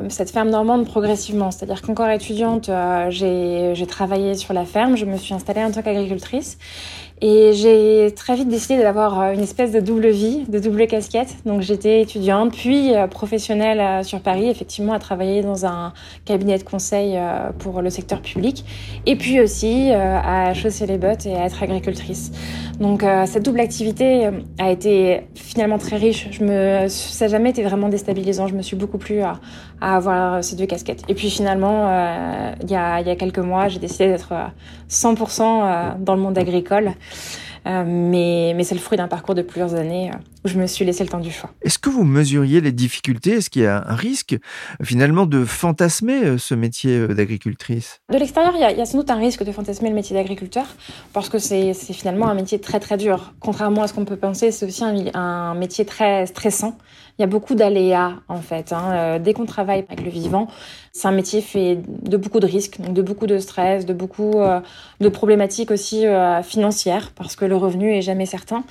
cette 0.08 0.30
ferme 0.30 0.50
normande 0.50 0.86
progressivement. 0.86 1.50
C'est-à-dire 1.50 1.82
qu'encore 1.82 2.08
étudiante, 2.08 2.68
euh, 2.68 3.10
j'ai 3.10 3.86
travaillé 3.86 4.34
sur 4.34 4.54
la 4.54 4.64
ferme, 4.64 4.96
je 4.96 5.04
me 5.04 5.16
suis 5.16 5.34
installée 5.34 5.64
en 5.64 5.70
tant 5.70 5.82
qu'agricultrice. 5.82 6.58
Et 7.24 7.52
j'ai 7.52 8.12
très 8.16 8.34
vite 8.34 8.48
décidé 8.48 8.78
d'avoir 8.78 9.20
euh, 9.20 9.32
une 9.32 9.42
espèce 9.44 9.70
de 9.70 9.78
double 9.78 10.08
vie, 10.08 10.42
de 10.48 10.58
double 10.58 10.88
casquette. 10.88 11.36
Donc 11.46 11.60
j'étais 11.60 12.00
étudiante, 12.00 12.52
puis 12.52 12.96
euh, 12.96 13.06
professionnelle 13.06 13.78
euh, 13.78 14.02
sur 14.02 14.18
Paris, 14.18 14.48
effectivement, 14.48 14.92
à 14.92 14.98
travailler 14.98 15.40
dans 15.40 15.64
un 15.64 15.92
cabinet 16.24 16.58
de 16.58 16.64
conseil 16.64 17.16
pour 17.60 17.80
le 17.80 17.90
secteur 17.90 18.22
public. 18.22 18.64
Et 19.06 19.14
puis 19.14 19.40
aussi 19.40 19.92
à 19.92 20.52
chausser 20.54 20.86
les 20.86 20.98
bottes 20.98 21.26
et 21.26 21.36
à 21.36 21.44
être 21.44 21.62
agricultrice. 21.62 22.32
Donc 22.80 23.04
cette 23.26 23.44
double 23.44 23.60
activité 23.60 24.28
a 24.58 24.70
été 24.70 25.22
finalement 25.34 25.78
très 25.78 25.96
riche. 25.96 26.28
Je 26.32 26.42
me, 26.42 26.88
ça 26.88 27.26
n'a 27.26 27.30
jamais 27.30 27.50
été 27.50 27.62
vraiment 27.62 27.88
déstabilisant. 27.88 28.48
Je 28.48 28.54
me 28.54 28.62
suis 28.62 28.76
beaucoup 28.76 28.98
plu 28.98 29.20
à, 29.20 29.38
avoir 29.80 30.42
ces 30.42 30.56
deux 30.56 30.66
casquettes. 30.66 31.02
Et 31.08 31.14
puis 31.14 31.30
finalement, 31.30 31.88
il 32.62 32.70
y 32.70 32.74
a 32.74 33.16
quelques 33.16 33.38
mois, 33.38 33.68
j'ai 33.68 33.78
décidé 33.78 34.08
d'être 34.08 34.32
100% 34.92 35.98
dans 35.98 36.14
le 36.14 36.20
monde 36.20 36.38
agricole. 36.38 36.92
Euh, 37.66 37.84
mais, 37.86 38.54
mais 38.56 38.64
c'est 38.64 38.74
le 38.74 38.80
fruit 38.80 38.98
d'un 38.98 39.08
parcours 39.08 39.34
de 39.34 39.42
plusieurs 39.42 39.74
années 39.74 40.10
euh, 40.10 40.16
je 40.44 40.58
me 40.58 40.66
suis 40.66 40.84
laissé 40.84 41.04
le 41.04 41.10
temps 41.10 41.20
du 41.20 41.30
choix. 41.30 41.50
Est-ce 41.62 41.78
que 41.78 41.90
vous 41.90 42.04
mesuriez 42.04 42.60
les 42.60 42.72
difficultés? 42.72 43.32
Est-ce 43.32 43.50
qu'il 43.50 43.62
y 43.62 43.66
a 43.66 43.84
un 43.86 43.94
risque 43.94 44.36
finalement 44.82 45.26
de 45.26 45.44
fantasmer 45.44 46.24
euh, 46.24 46.38
ce 46.38 46.54
métier 46.54 47.06
d'agricultrice? 47.08 48.00
De 48.10 48.18
l'extérieur, 48.18 48.54
il, 48.54 48.60
y, 48.60 48.80
a 48.80 48.84
sans 48.84 48.98
doute 48.98 49.10
un 49.10 49.16
risque 49.16 49.44
de 49.44 49.52
fantasmer 49.52 49.88
le 49.88 49.94
métier 49.94 50.16
d'agriculteur 50.16 50.66
parce 51.12 51.28
que 51.28 51.38
c'est 51.38 51.74
finalement 51.74 52.28
un 52.28 52.34
métier 52.34 52.60
très 52.60 52.80
très 52.80 52.96
dur. 52.96 53.34
Contrairement 53.40 53.82
à 53.82 53.88
ce 53.88 53.94
qu'on 53.94 54.04
peut 54.04 54.16
penser, 54.16 54.50
c'est 54.50 54.66
aussi 54.66 54.84
un, 54.84 55.14
un 55.14 55.54
métier 55.54 55.84
très 55.84 56.26
stressant 56.26 56.76
il 57.18 57.22
y 57.22 57.24
a 57.24 57.26
beaucoup 57.26 57.54
d'aléas 57.54 58.14
en 58.28 58.40
fait. 58.40 58.72
Hein. 58.72 58.90
Euh, 58.92 59.18
dès 59.18 59.34
qu'on 59.34 59.44
travaille 59.44 59.84
avec 59.88 60.02
le 60.02 60.10
vivant, 60.10 60.48
c'est 60.92 61.08
un 61.08 61.12
métier 61.12 61.42
fait 61.42 61.78
de 61.86 62.16
beaucoup 62.16 62.40
de 62.40 62.46
risques, 62.46 62.80
donc 62.80 62.94
de 62.94 63.02
beaucoup 63.02 63.26
de 63.26 63.38
stress, 63.38 63.84
de 63.84 63.92
beaucoup 63.92 64.40
euh, 64.40 64.60
de 65.00 65.08
problématiques 65.08 65.70
aussi 65.70 66.06
euh, 66.06 66.42
financières 66.42 67.12
parce 67.14 67.36
que 67.36 67.44
le 67.44 67.56
revenu 67.56 67.94
est 67.94 68.02
jamais 68.02 68.26
certain. 68.26 68.64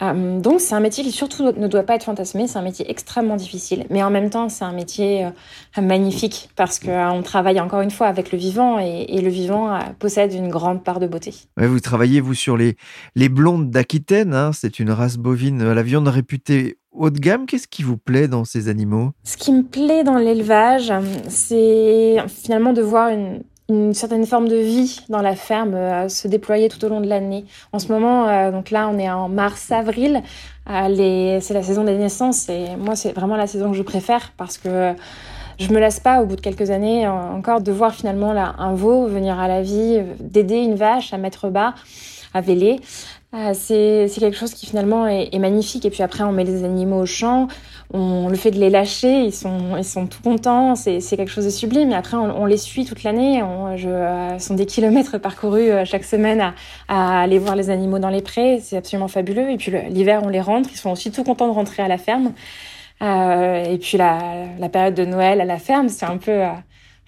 donc 0.00 0.60
c'est 0.60 0.74
un 0.74 0.80
métier 0.80 1.01
qui 1.02 1.12
surtout 1.12 1.44
ne 1.44 1.68
doit 1.68 1.82
pas 1.82 1.94
être 1.94 2.04
fantasmé. 2.04 2.46
C'est 2.46 2.58
un 2.58 2.62
métier 2.62 2.90
extrêmement 2.90 3.36
difficile, 3.36 3.86
mais 3.90 4.02
en 4.02 4.10
même 4.10 4.30
temps 4.30 4.48
c'est 4.48 4.64
un 4.64 4.72
métier 4.72 5.28
magnifique 5.80 6.50
parce 6.56 6.78
qu'on 6.78 7.22
travaille 7.22 7.60
encore 7.60 7.80
une 7.80 7.90
fois 7.90 8.06
avec 8.06 8.32
le 8.32 8.38
vivant 8.38 8.78
et, 8.78 9.20
le 9.22 9.28
vivant 9.28 9.78
possède 9.98 10.32
une 10.32 10.48
grande 10.48 10.82
part 10.82 10.98
de 10.98 11.06
beauté. 11.06 11.34
vous 11.56 11.80
travaillez 11.80 12.20
vous 12.20 12.34
sur 12.34 12.56
les 12.56 12.76
les 13.14 13.28
blondes 13.28 13.70
d'Aquitaine. 13.70 14.34
Hein. 14.34 14.50
c'est 14.52 14.78
une 14.78 14.90
race 14.90 15.16
bovine 15.16 15.62
à 15.62 15.74
la 15.74 15.82
viande 15.82 16.08
réputée 16.08 16.78
haut 16.92 17.10
de 17.10 17.18
gamme, 17.18 17.46
qu'est-ce 17.46 17.68
qui 17.68 17.82
vous 17.82 17.96
plaît 17.96 18.28
dans 18.28 18.44
ces 18.44 18.68
animaux? 18.68 19.12
Ce 19.24 19.36
qui 19.36 19.52
me 19.52 19.62
plaît 19.62 20.04
dans 20.04 20.18
l'élevage, 20.18 20.92
c'est 21.28 22.16
finalement 22.28 22.72
de 22.72 22.82
voir 22.82 23.08
une, 23.08 23.42
certaine 23.92 24.26
forme 24.26 24.48
de 24.48 24.56
vie 24.56 25.00
dans 25.08 25.22
la 25.22 25.34
ferme 25.34 25.74
euh, 25.74 26.08
se 26.08 26.28
déployer 26.28 26.68
tout 26.68 26.84
au 26.84 26.88
long 26.88 27.00
de 27.00 27.08
l'année. 27.08 27.44
En 27.72 27.78
ce 27.78 27.88
moment, 27.88 28.28
euh, 28.28 28.50
donc 28.50 28.70
là, 28.70 28.88
on 28.88 28.98
est 28.98 29.10
en 29.10 29.28
mars-avril. 29.28 30.22
Euh, 30.68 31.38
c'est 31.40 31.54
la 31.54 31.62
saison 31.62 31.84
des 31.84 31.96
naissances 31.96 32.48
et 32.48 32.76
moi, 32.76 32.96
c'est 32.96 33.12
vraiment 33.12 33.36
la 33.36 33.46
saison 33.46 33.70
que 33.70 33.76
je 33.76 33.82
préfère 33.82 34.32
parce 34.36 34.58
que 34.58 34.94
je 35.58 35.68
me 35.72 35.78
lasse 35.78 36.00
pas 36.00 36.22
au 36.22 36.26
bout 36.26 36.36
de 36.36 36.40
quelques 36.40 36.70
années 36.70 37.06
encore 37.06 37.60
de 37.60 37.72
voir 37.72 37.94
finalement 37.94 38.32
là, 38.32 38.54
un 38.58 38.74
veau 38.74 39.06
venir 39.06 39.38
à 39.38 39.48
la 39.48 39.62
vie, 39.62 40.00
d'aider 40.20 40.58
une 40.58 40.74
vache 40.74 41.12
à 41.12 41.18
mettre 41.18 41.48
bas, 41.48 41.74
à 42.32 42.40
véler. 42.40 42.80
Ah, 43.34 43.54
c'est 43.54 44.10
quelque 44.20 44.36
chose 44.36 44.52
qui 44.52 44.66
finalement 44.66 45.06
est, 45.06 45.38
magnifique. 45.38 45.86
Et 45.86 45.90
puis 45.90 46.02
après, 46.02 46.22
on 46.22 46.32
met 46.32 46.44
les 46.44 46.64
animaux 46.64 47.00
au 47.00 47.06
champ, 47.06 47.48
on 47.90 48.28
le 48.28 48.36
fait 48.36 48.50
de 48.50 48.58
les 48.58 48.68
lâcher, 48.68 49.22
ils 49.22 49.32
sont, 49.32 49.74
ils 49.78 49.84
sont 49.84 50.06
tout 50.06 50.20
contents, 50.22 50.74
c'est 50.76 51.00
quelque 51.00 51.30
chose 51.30 51.46
de 51.46 51.50
sublime. 51.50 51.92
Et 51.92 51.94
après, 51.94 52.18
on, 52.18 52.44
les 52.44 52.58
suit 52.58 52.84
toute 52.84 53.04
l'année. 53.04 53.40
Ce 53.40 53.86
euh, 53.86 54.38
sont 54.38 54.54
des 54.54 54.66
kilomètres 54.66 55.16
parcourus 55.16 55.70
euh, 55.70 55.84
chaque 55.86 56.04
semaine 56.04 56.42
à, 56.42 56.54
à, 56.88 57.22
aller 57.22 57.38
voir 57.38 57.56
les 57.56 57.70
animaux 57.70 57.98
dans 57.98 58.10
les 58.10 58.20
prés. 58.20 58.60
C'est 58.62 58.76
absolument 58.76 59.08
fabuleux. 59.08 59.50
Et 59.50 59.56
puis 59.56 59.72
l'hiver, 59.88 60.20
on 60.22 60.28
les 60.28 60.42
rentre. 60.42 60.68
Ils 60.70 60.76
sont 60.76 60.90
aussi 60.90 61.10
tout 61.10 61.24
contents 61.24 61.48
de 61.48 61.54
rentrer 61.54 61.82
à 61.82 61.88
la 61.88 61.96
ferme. 61.96 62.34
Euh, 63.00 63.64
et 63.64 63.78
puis 63.78 63.96
la, 63.96 64.18
la, 64.58 64.68
période 64.68 64.94
de 64.94 65.06
Noël 65.06 65.40
à 65.40 65.46
la 65.46 65.58
ferme, 65.58 65.88
c'est 65.88 66.06
un 66.06 66.18
peu 66.18 66.42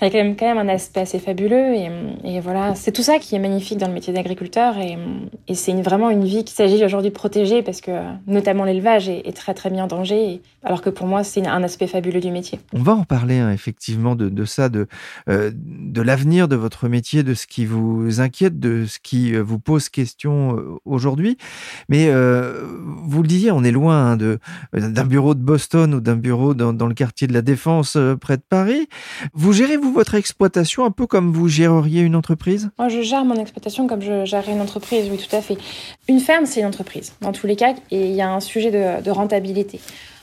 il 0.01 0.13
y 0.13 0.19
a 0.19 0.35
quand 0.35 0.47
même, 0.47 0.59
un 0.59 0.69
aspect 0.69 1.01
assez 1.01 1.19
fabuleux 1.19 1.75
et, 2.25 2.41
voilà, 2.41 2.75
c'est 2.75 2.93
tout 2.93 3.03
ça 3.03 3.19
qui 3.19 3.37
est 3.37 3.39
magnifique 3.39 3.79
dans 3.79 3.87
le 3.87 3.95
métier 3.95 4.13
d'agriculteur 4.13 4.77
et, 4.79 4.99
c'est 5.55 5.73
vraiment 5.83 6.11
une 6.11 6.25
vie 6.25 6.45
qu'il 6.45 6.57
s'agit 6.57 6.85
aujourd'hui 6.85 7.11
de 7.11 7.15
protéger 7.15 7.63
parce 7.63 7.81
que 7.81 7.91
notamment 8.27 8.65
l'élevage 8.65 9.09
est, 9.09 9.37
très 9.37 9.55
très 9.55 9.71
mis 9.71 9.81
en 9.81 9.87
danger 9.87 10.41
alors 10.63 10.83
que 10.83 10.91
pour 10.91 11.07
moi 11.07 11.23
c'est 11.23 11.47
un 11.47 11.63
aspect 11.63 11.87
fabuleux 11.87 12.21
du 12.21 12.31
métier. 12.31 12.59
On 12.73 12.83
va 12.83 12.95
en 12.95 13.05
parler 13.05 13.39
hein, 13.39 13.53
effectivement 13.53 14.17
de, 14.17 14.45
ça, 14.45 14.69
de, 14.69 14.89
euh, 15.29 15.51
de 15.55 16.03
l'avenir 16.03 16.49
de 16.49 16.57
votre 16.57 16.89
métier, 16.89 17.23
de 17.23 17.35
ce 17.35 17.47
qui 17.47 17.67
vous 17.67 18.21
inquiète, 18.21 18.59
de 18.59 18.87
ce 18.87 18.99
qui 18.99 19.35
euh, 19.35 19.43
vous 19.43 19.59
pose 19.59 19.89
question 19.89 20.57
euh, 20.57 20.77
aujourd'hui. 20.85 21.37
Mais 21.89 22.11
vous 22.11 23.23
le 23.23 23.29
disiez, 23.29 23.51
on 23.51 23.63
est 23.63 23.71
loin 23.71 24.13
hein, 24.13 24.39
d'un 24.73 25.05
bureau 25.05 25.35
de 25.35 25.43
Boston 25.43 25.95
ou 25.95 26.01
d'un 26.01 26.17
bureau 26.17 26.55
dans, 26.55 26.73
dans, 26.73 26.87
le 26.87 26.95
quartier 26.95 27.27
de 27.27 27.33
la 27.33 27.43
Défense 27.43 27.97
près 28.21 28.37
de 28.37 28.43
Paris. 28.43 28.89
Vous 29.35 29.53
gérez 29.53 29.77
votre 29.93 30.15
exploitation 30.15 30.85
un 30.85 30.91
peu 30.91 31.07
comme 31.07 31.33
vous 31.33 31.49
géreriez 31.49 32.03
une 32.03 32.17
entreprise? 32.17 32.71
Moi, 32.79 32.89
je 32.89 33.03
gère 33.03 33.25
mon 33.25 33.37
exploitation 33.37 33.87
comme 33.87 34.03
je 34.03 34.25
gérerais 34.25 34.53
une 34.53 34.61
entreprise, 34.61 35.09
oui, 35.11 35.19
tout 35.19 35.35
à 35.35 35.41
fait. 35.41 35.59
Une 36.09 36.21
ferme, 36.21 36.47
c'est 36.47 36.61
une 36.61 36.67
entreprise, 36.67 37.13
dans 37.21 37.33
tous 37.33 37.47
les 37.47 37.57
cas, 37.57 37.75
et 37.91 38.09
il 38.09 38.15
y 38.15 38.23
a 38.23 38.33
un 38.33 38.41
sujet 38.41 38.71
de, 38.71 39.03
de 39.03 39.11
rentabilité. 39.11 39.81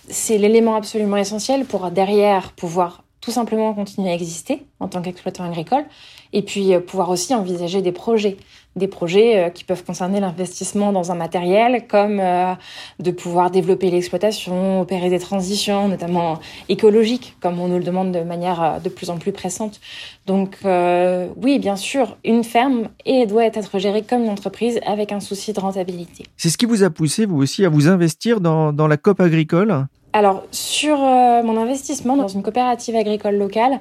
C'est 0.10 0.38
l'élément 0.38 0.76
absolument 0.76 1.18
essentiel 1.18 1.66
pour 1.66 1.90
derrière 1.92 2.52
pouvoir 2.54 3.04
tout 3.22 3.32
simplement 3.32 3.74
continuer 3.74 4.10
à 4.10 4.14
exister 4.14 4.66
en 4.80 4.88
tant 4.88 5.02
qu'exploitant 5.02 5.46
agricole 5.46 5.86
et 6.34 6.42
puis 6.42 6.74
euh, 6.74 6.80
pouvoir 6.80 7.10
aussi 7.10 7.34
envisager 7.34 7.82
des 7.82 7.92
projets 7.92 8.38
des 8.76 8.88
projets 8.88 9.38
euh, 9.38 9.50
qui 9.50 9.64
peuvent 9.64 9.84
concerner 9.84 10.20
l'investissement 10.20 10.92
dans 10.94 11.12
un 11.12 11.16
matériel, 11.16 11.86
comme 11.88 12.20
euh, 12.20 12.54
de 13.00 13.12
pouvoir 13.12 13.52
développer 13.52 13.92
l'exploitation, 13.92 14.82
opérer 14.82 15.10
des 15.10 15.20
transitions, 15.20 15.88
notamment 15.88 16.40
écologiques, 16.70 17.36
comme 17.42 17.60
on 17.60 17.68
nous 17.68 17.78
le 17.78 17.84
demande 17.84 18.12
de 18.12 18.22
manière 18.22 18.64
euh, 18.64 18.80
de 18.80 18.90
plus 18.90 19.10
en 19.10 19.18
plus 19.18 19.32
pressante. 19.32 19.80
Donc 20.26 20.60
oui, 20.64 21.60
bien 21.60 21.76
sûr, 21.76 22.16
une 22.24 22.44
ferme 22.44 22.88
et 23.06 23.26
doit 23.26 23.46
être 23.46 23.80
gérée 23.80 24.04
comme 24.04 24.24
une 24.24 24.30
entreprise 24.30 24.80
avec 24.86 25.12
un 25.12 25.20
souci 25.20 25.52
de 25.52 25.60
rentabilité. 25.60 26.26
C'est 26.38 26.50
ce 26.50 26.58
qui 26.58 26.66
vous 26.66 26.84
a 26.84 26.90
poussé, 26.90 27.26
vous 27.26 27.42
aussi, 27.42 27.66
à 27.66 27.70
vous 27.70 27.88
investir 27.88 28.40
dans, 28.40 28.72
dans 28.72 28.88
la 28.88 28.98
COP 28.98 29.20
agricole? 29.20 29.88
Alors, 30.14 30.44
sur 30.52 30.98
mon 30.98 31.58
investissement 31.58 32.18
dans 32.18 32.28
une 32.28 32.44
coopérative 32.44 32.96
agricole 32.96 33.36
locale, 33.36 33.80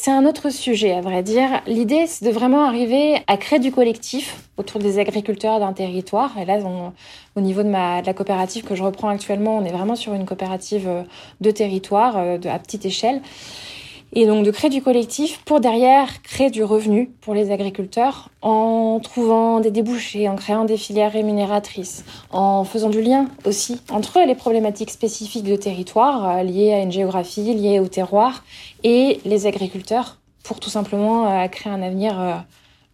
c'est 0.00 0.12
un 0.12 0.26
autre 0.26 0.50
sujet, 0.50 0.92
à 0.92 1.00
vrai 1.00 1.24
dire. 1.24 1.60
L'idée, 1.66 2.06
c'est 2.06 2.24
de 2.24 2.30
vraiment 2.30 2.64
arriver 2.64 3.16
à 3.26 3.36
créer 3.36 3.58
du 3.58 3.72
collectif 3.72 4.44
autour 4.56 4.80
des 4.80 5.00
agriculteurs 5.00 5.58
d'un 5.58 5.72
territoire. 5.72 6.38
Et 6.38 6.44
là, 6.44 6.58
au 7.34 7.40
niveau 7.40 7.64
de, 7.64 7.68
ma, 7.68 8.00
de 8.00 8.06
la 8.06 8.14
coopérative 8.14 8.62
que 8.62 8.76
je 8.76 8.84
reprends 8.84 9.08
actuellement, 9.08 9.56
on 9.56 9.64
est 9.64 9.72
vraiment 9.72 9.96
sur 9.96 10.14
une 10.14 10.24
coopérative 10.24 10.86
euh, 10.86 11.02
de 11.40 11.50
territoire, 11.50 12.16
euh, 12.16 12.38
à 12.48 12.58
petite 12.60 12.84
échelle 12.86 13.22
et 14.12 14.26
donc 14.26 14.44
de 14.44 14.50
créer 14.50 14.70
du 14.70 14.82
collectif 14.82 15.40
pour 15.44 15.60
derrière 15.60 16.22
créer 16.22 16.50
du 16.50 16.64
revenu 16.64 17.10
pour 17.20 17.34
les 17.34 17.50
agriculteurs 17.50 18.30
en 18.42 19.00
trouvant 19.02 19.60
des 19.60 19.70
débouchés, 19.70 20.28
en 20.28 20.36
créant 20.36 20.64
des 20.64 20.76
filières 20.76 21.12
rémunératrices, 21.12 22.04
en 22.30 22.64
faisant 22.64 22.90
du 22.90 23.02
lien 23.02 23.28
aussi 23.44 23.80
entre 23.90 24.20
les 24.26 24.34
problématiques 24.34 24.90
spécifiques 24.90 25.44
de 25.44 25.56
territoire 25.56 26.38
euh, 26.38 26.42
liées 26.42 26.72
à 26.72 26.82
une 26.82 26.92
géographie, 26.92 27.54
liées 27.54 27.80
au 27.80 27.88
terroir 27.88 28.44
et 28.84 29.20
les 29.24 29.46
agriculteurs 29.46 30.18
pour 30.44 30.60
tout 30.60 30.70
simplement 30.70 31.30
euh, 31.30 31.48
créer 31.48 31.72
un 31.72 31.82
avenir 31.82 32.18
euh, 32.18 32.34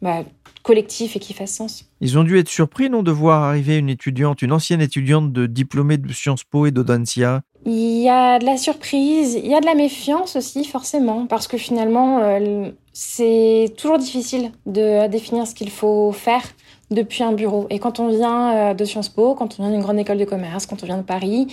bah, 0.03 0.25
collectif 0.63 1.15
et 1.15 1.21
qui 1.21 1.35
fasse 1.35 1.53
sens. 1.53 1.85
Ils 2.01 2.19
ont 2.19 2.25
dû 2.25 2.39
être 2.39 2.49
surpris, 2.49 2.91
non, 2.91 3.03
de 3.03 3.13
voir 3.13 3.43
arriver 3.45 3.77
une 3.77 3.91
étudiante, 3.91 4.43
une 4.43 4.53
ancienne 4.53 4.81
étudiante 4.81 5.33
de 5.33 5.47
diplômée 5.47 5.99
de 5.99 6.13
Sciences 6.13 6.43
Po 6.43 6.67
et 6.67 6.71
d'Audencia 6.71 7.43
il 7.67 8.03
y 8.03 8.09
a 8.09 8.39
de 8.39 8.45
la 8.45 8.57
surprise, 8.57 9.35
il 9.35 9.47
y 9.47 9.55
a 9.55 9.61
de 9.61 9.67
la 9.67 9.75
méfiance 9.75 10.37
aussi, 10.37 10.65
forcément, 10.65 11.27
parce 11.27 11.49
que 11.49 11.57
finalement, 11.57 12.19
euh, 12.19 12.71
c'est 12.93 13.73
toujours 13.77 13.99
difficile 13.99 14.53
de 14.67 15.07
définir 15.07 15.47
ce 15.47 15.55
qu'il 15.55 15.71
faut 15.71 16.13
faire 16.13 16.43
depuis 16.91 17.23
un 17.23 17.33
bureau. 17.33 17.67
Et 17.71 17.79
quand 17.79 18.01
on 18.01 18.09
vient 18.09 18.55
euh, 18.55 18.75
de 18.75 18.85
Sciences 18.85 19.09
Po, 19.09 19.35
quand 19.35 19.59
on 19.59 19.63
vient 19.63 19.73
d'une 19.73 19.83
grande 19.83 19.99
école 19.99 20.19
de 20.19 20.25
commerce, 20.25 20.67
quand 20.67 20.83
on 20.83 20.87
vient 20.87 20.99
de 20.99 21.03
Paris, 21.03 21.47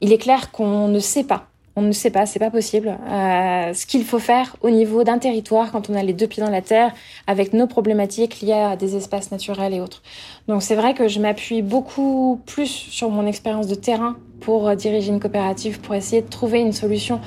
il 0.00 0.12
est 0.12 0.18
clair 0.18 0.50
qu'on 0.50 0.88
ne 0.88 0.98
sait 0.98 1.24
pas 1.24 1.46
on 1.76 1.82
ne 1.82 1.92
sait 1.92 2.10
pas, 2.10 2.24
c'est 2.24 2.38
pas 2.38 2.50
possible. 2.50 2.88
Euh, 2.88 3.74
ce 3.74 3.84
qu'il 3.84 4.02
faut 4.02 4.18
faire 4.18 4.56
au 4.62 4.70
niveau 4.70 5.04
d'un 5.04 5.18
territoire 5.18 5.70
quand 5.70 5.90
on 5.90 5.94
a 5.94 6.02
les 6.02 6.14
deux 6.14 6.26
pieds 6.26 6.42
dans 6.42 6.50
la 6.50 6.62
terre, 6.62 6.92
avec 7.26 7.52
nos 7.52 7.66
problématiques 7.66 8.40
liées 8.40 8.52
à 8.52 8.76
des 8.76 8.96
espaces 8.96 9.30
naturels 9.30 9.74
et 9.74 9.80
autres. 9.80 10.02
Donc 10.48 10.62
c'est 10.62 10.74
vrai 10.74 10.94
que 10.94 11.06
je 11.06 11.20
m'appuie 11.20 11.60
beaucoup 11.60 12.40
plus 12.46 12.66
sur 12.66 13.10
mon 13.10 13.26
expérience 13.26 13.66
de 13.66 13.74
terrain 13.74 14.16
pour 14.40 14.68
euh, 14.68 14.74
diriger 14.74 15.12
une 15.12 15.20
coopérative, 15.20 15.80
pour 15.80 15.94
essayer 15.94 16.22
de 16.22 16.28
trouver 16.28 16.60
une 16.60 16.72
solution 16.72 17.20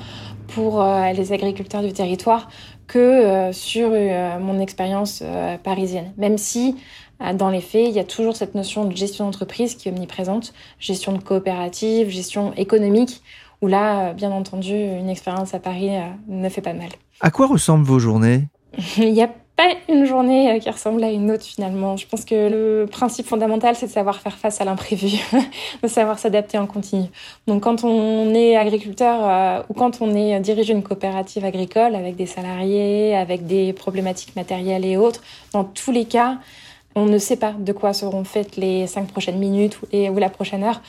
pour 0.48 0.82
euh, 0.82 1.12
les 1.12 1.32
agriculteurs 1.32 1.82
du 1.82 1.92
territoire 1.92 2.48
que 2.88 2.98
euh, 2.98 3.52
sur 3.52 3.90
mon 4.40 4.58
expérience 4.58 5.22
parisienne. 5.62 6.12
Même 6.16 6.38
si 6.38 6.74
dans 7.34 7.50
les 7.50 7.60
faits, 7.60 7.86
il 7.86 7.92
y 7.92 8.00
a 8.00 8.04
toujours 8.04 8.34
cette 8.34 8.54
notion 8.54 8.84
de 8.84 8.96
gestion 8.96 9.26
d'entreprise 9.26 9.76
qui 9.76 9.88
est 9.88 9.92
omniprésente, 9.92 10.54
gestion 10.80 11.12
de 11.12 11.22
coopérative, 11.22 12.08
gestion 12.08 12.52
économique 12.54 13.22
où 13.62 13.66
là, 13.66 14.08
euh, 14.08 14.12
bien 14.12 14.30
entendu, 14.30 14.74
une 14.74 15.08
expérience 15.08 15.54
à 15.54 15.58
Paris 15.58 15.90
euh, 15.90 16.02
ne 16.28 16.48
fait 16.48 16.60
pas 16.60 16.72
mal. 16.72 16.88
À 17.20 17.30
quoi 17.30 17.46
ressemblent 17.46 17.84
vos 17.84 17.98
journées? 17.98 18.48
Il 18.96 19.12
n'y 19.12 19.22
a 19.22 19.28
pas 19.56 19.68
une 19.88 20.06
journée 20.06 20.52
euh, 20.52 20.58
qui 20.58 20.70
ressemble 20.70 21.04
à 21.04 21.10
une 21.10 21.30
autre 21.30 21.44
finalement. 21.44 21.96
Je 21.96 22.06
pense 22.06 22.24
que 22.24 22.48
le 22.48 22.86
principe 22.86 23.26
fondamental, 23.26 23.76
c'est 23.76 23.86
de 23.86 23.90
savoir 23.90 24.20
faire 24.20 24.38
face 24.38 24.60
à 24.60 24.64
l'imprévu, 24.64 25.18
de 25.82 25.88
savoir 25.88 26.18
s'adapter 26.18 26.56
en 26.56 26.66
continu. 26.66 27.08
Donc 27.46 27.64
quand 27.64 27.84
on 27.84 28.34
est 28.34 28.56
agriculteur 28.56 29.64
ou 29.68 29.74
quand 29.74 30.00
on 30.00 30.14
est 30.14 30.40
dirigé 30.40 30.72
une 30.72 30.82
coopérative 30.82 31.44
agricole 31.44 31.94
avec 31.94 32.16
des 32.16 32.26
salariés, 32.26 33.14
avec 33.14 33.46
des 33.46 33.74
problématiques 33.74 34.34
matérielles 34.36 34.86
et 34.86 34.96
autres, 34.96 35.20
dans 35.52 35.64
tous 35.64 35.92
les 35.92 36.06
cas, 36.06 36.38
on 36.94 37.06
ne 37.06 37.18
sait 37.18 37.36
pas 37.36 37.52
de 37.52 37.72
quoi 37.72 37.92
seront 37.92 38.24
faites 38.24 38.56
les 38.56 38.86
cinq 38.86 39.08
prochaines 39.08 39.38
minutes 39.38 39.78
ou 39.92 40.18
la 40.18 40.30
prochaine 40.30 40.64
heure. 40.64 40.80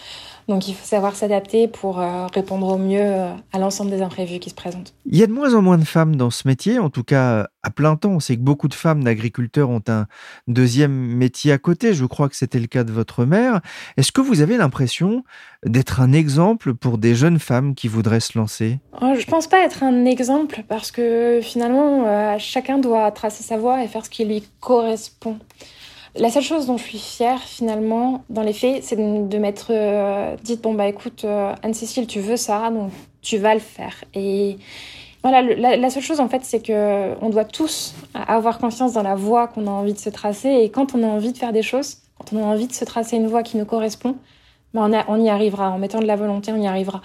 Donc 0.52 0.68
il 0.68 0.76
faut 0.76 0.86
savoir 0.86 1.16
s'adapter 1.16 1.70
pour 1.70 2.02
euh, 2.02 2.28
répondre 2.28 2.68
au 2.68 2.78
mieux 2.78 3.00
euh, 3.00 3.32
à 3.54 3.58
l'ensemble 3.58 3.90
des 3.90 4.02
imprévus 4.02 4.40
qui 4.40 4.50
se 4.50 4.56
présentent. 4.56 4.94
Il 5.06 5.18
y 5.18 5.24
a 5.24 5.28
de 5.28 5.32
moins 5.32 5.54
en 5.56 5.62
moins 5.62 5.78
de 5.78 5.86
femmes 5.86 6.18
dans 6.18 6.30
ce 6.30 6.46
métier, 6.46 6.78
en 6.78 6.90
tout 6.90 7.06
cas 7.06 7.48
à 7.64 7.70
plein 7.70 7.96
temps. 7.96 8.10
On 8.10 8.20
sait 8.20 8.36
que 8.36 8.42
beaucoup 8.42 8.68
de 8.68 8.74
femmes 8.74 9.02
d'agriculteurs 9.02 9.70
ont 9.70 9.82
un 9.88 10.08
deuxième 10.50 10.92
métier 10.92 11.54
à 11.54 11.58
côté. 11.58 11.94
Je 11.94 12.04
crois 12.04 12.28
que 12.28 12.36
c'était 12.36 12.60
le 12.60 12.68
cas 12.68 12.84
de 12.84 12.92
votre 12.92 13.24
mère. 13.24 13.62
Est-ce 13.96 14.12
que 14.12 14.20
vous 14.20 14.42
avez 14.42 14.58
l'impression 14.58 15.24
d'être 15.66 16.02
un 16.02 16.12
exemple 16.12 16.74
pour 16.74 16.98
des 16.98 17.16
jeunes 17.16 17.40
femmes 17.40 17.74
qui 17.74 17.88
voudraient 17.88 18.20
se 18.20 18.38
lancer? 18.38 18.80
Oh, 19.02 19.14
Je 19.16 19.26
ne 19.26 19.32
pense 19.32 19.48
pas 19.48 19.64
être 19.64 19.84
un 19.84 20.04
exemple 20.04 20.66
parce 20.68 20.92
que 20.92 21.40
finalement, 21.42 22.08
euh, 22.08 22.36
chacun 22.40 22.78
doit 22.78 23.10
tracer 23.12 23.44
sa 23.44 23.56
voie 23.56 23.86
et 23.86 23.88
faire 23.88 24.04
ce 24.04 24.10
qui 24.10 24.26
lui 24.26 24.44
correspond. 24.60 25.38
La 26.16 26.30
seule 26.30 26.44
chose 26.44 26.66
dont 26.66 26.78
je 26.78 26.84
suis 26.84 27.00
fière 27.00 27.40
finalement, 27.40 28.26
dans 28.30 28.42
les 28.42 28.52
faits, 28.52 28.84
c'est 28.84 28.98
de, 28.98 29.38
m'être 29.38 29.68
euh, 29.70 30.36
dit 30.44 30.58
bon 30.58 30.74
bah 30.74 30.88
écoute 30.88 31.24
euh, 31.24 31.54
Anne-Cécile, 31.64 32.06
tu 32.06 32.20
veux 32.20 32.36
ça, 32.36 32.70
donc 32.70 32.92
tu 33.22 33.38
vas 33.38 33.54
le 33.54 33.62
faire. 33.62 34.04
Et 34.14 34.58
voilà, 35.24 35.42
la, 35.42 35.90
seule 35.90 36.04
chose 36.04 36.20
en 36.20 36.28
fait, 36.28 36.44
c'est 36.44 36.62
que 36.62 37.14
on 37.22 37.30
doit 37.30 37.46
tous 37.46 37.96
avoir 38.14 38.58
confiance 38.58 38.94
dans 38.94 39.04
la 39.04 39.16
voie 39.16 39.48
qu'on 39.48 39.68
a 39.68 39.70
envie 39.70 39.94
de 39.94 40.00
se 40.00 40.10
tracer. 40.10 40.50
Et 40.50 40.70
quand 40.70 40.96
on 40.96 41.04
a 41.04 41.08
envie 41.08 41.32
de 41.32 41.38
faire 41.38 41.54
des 41.54 41.62
choses, 41.62 42.00
quand 42.18 42.34
on 42.34 42.44
a 42.44 42.46
envie 42.46 42.68
de 42.68 42.74
se 42.74 42.84
tracer 42.84 43.16
une 43.16 43.28
voie 43.28 43.44
qui 43.44 43.56
nous 43.56 43.66
correspond, 43.66 44.18
bah, 44.74 44.90
on, 45.08 45.24
y 45.24 45.30
arrivera. 45.30 45.70
En 45.70 45.78
mettant 45.78 46.00
de 46.00 46.08
la 46.08 46.18
volonté, 46.18 46.52
on 46.52 46.62
y 46.62 46.68
arrivera. 46.68 47.02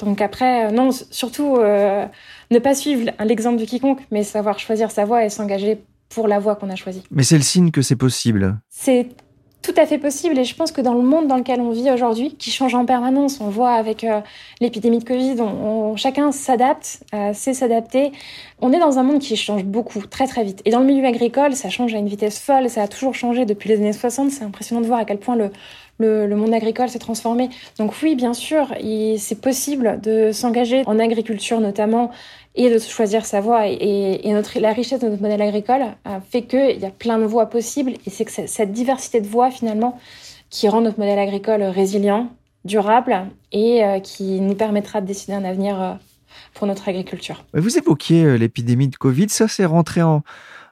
Donc 0.00 0.20
après, 0.20 0.66
euh, 0.66 0.70
non, 0.72 0.90
surtout 0.92 1.58
ne 1.58 2.58
pas 2.58 2.74
suivre 2.74 3.12
l'exemple 3.20 3.60
de 3.60 3.64
quiconque, 3.64 4.00
mais 4.10 4.24
savoir 4.24 4.58
choisir 4.58 4.90
sa 4.90 5.04
voie 5.04 5.24
et 5.24 5.28
s'engager 5.28 5.84
pour 6.10 6.28
la 6.28 6.38
voie 6.38 6.56
qu'on 6.56 6.68
a 6.68 6.76
choisie. 6.76 7.02
Mais 7.10 7.22
c'est 7.22 7.36
le 7.36 7.42
signe 7.42 7.70
que 7.70 7.82
c'est 7.82 7.96
possible. 7.96 8.58
C'est 8.68 9.08
tout 9.62 9.74
à 9.76 9.84
fait 9.84 9.98
possible 9.98 10.38
et 10.38 10.44
je 10.44 10.54
pense 10.54 10.72
que 10.72 10.80
dans 10.80 10.94
le 10.94 11.02
monde 11.02 11.28
dans 11.28 11.36
lequel 11.36 11.60
on 11.60 11.70
vit 11.70 11.90
aujourd'hui, 11.90 12.34
qui 12.36 12.50
change 12.50 12.74
en 12.74 12.86
permanence, 12.86 13.40
on 13.40 13.50
voit 13.50 13.72
avec 13.72 14.04
euh, 14.04 14.20
l'épidémie 14.60 14.98
de 14.98 15.04
Covid, 15.04 15.36
on, 15.40 15.96
chacun 15.96 16.32
s'adapte, 16.32 17.02
euh, 17.14 17.32
sait 17.34 17.52
s'adapter. 17.52 18.12
On 18.60 18.72
est 18.72 18.78
dans 18.78 18.98
un 18.98 19.02
monde 19.02 19.18
qui 19.18 19.36
change 19.36 19.64
beaucoup, 19.64 20.00
très 20.06 20.26
très 20.26 20.44
vite. 20.44 20.62
Et 20.64 20.70
dans 20.70 20.80
le 20.80 20.86
milieu 20.86 21.04
agricole, 21.04 21.54
ça 21.54 21.68
change 21.68 21.94
à 21.94 21.98
une 21.98 22.08
vitesse 22.08 22.38
folle, 22.38 22.70
ça 22.70 22.82
a 22.82 22.88
toujours 22.88 23.14
changé 23.14 23.44
depuis 23.44 23.68
les 23.68 23.76
années 23.76 23.92
60. 23.92 24.30
C'est 24.30 24.44
impressionnant 24.44 24.80
de 24.80 24.86
voir 24.86 24.98
à 24.98 25.04
quel 25.04 25.18
point 25.18 25.36
le, 25.36 25.50
le, 25.98 26.26
le 26.26 26.36
monde 26.36 26.54
agricole 26.54 26.88
s'est 26.88 26.98
transformé. 26.98 27.50
Donc 27.78 27.92
oui, 28.02 28.14
bien 28.14 28.32
sûr, 28.32 28.74
c'est 29.18 29.40
possible 29.40 30.00
de 30.02 30.32
s'engager 30.32 30.82
en 30.86 30.98
agriculture 30.98 31.60
notamment 31.60 32.10
et 32.54 32.70
de 32.70 32.78
choisir 32.78 33.24
sa 33.24 33.40
voie. 33.40 33.68
Et, 33.68 34.32
notre, 34.32 34.58
la 34.58 34.72
richesse 34.72 35.00
de 35.00 35.08
notre 35.08 35.22
modèle 35.22 35.42
agricole 35.42 35.82
fait 36.30 36.42
qu'il 36.42 36.78
y 36.78 36.84
a 36.84 36.90
plein 36.90 37.18
de 37.18 37.24
voies 37.24 37.46
possibles 37.46 37.92
et 38.06 38.10
c'est 38.10 38.24
que 38.24 38.32
cette 38.46 38.72
diversité 38.72 39.20
de 39.20 39.28
voies, 39.28 39.50
finalement, 39.50 39.98
qui 40.50 40.68
rend 40.68 40.80
notre 40.80 40.98
modèle 40.98 41.18
agricole 41.18 41.62
résilient, 41.62 42.28
durable 42.64 43.26
et 43.52 43.82
qui 44.02 44.40
nous 44.40 44.54
permettra 44.54 45.00
de 45.00 45.06
décider 45.06 45.32
un 45.32 45.44
avenir 45.44 45.98
pour 46.54 46.66
notre 46.66 46.88
agriculture. 46.88 47.44
Vous 47.54 47.78
évoquiez 47.78 48.36
l'épidémie 48.36 48.88
de 48.88 48.96
Covid, 48.96 49.28
ça 49.28 49.46
c'est 49.46 49.64
rentré 49.64 50.02
en, 50.02 50.22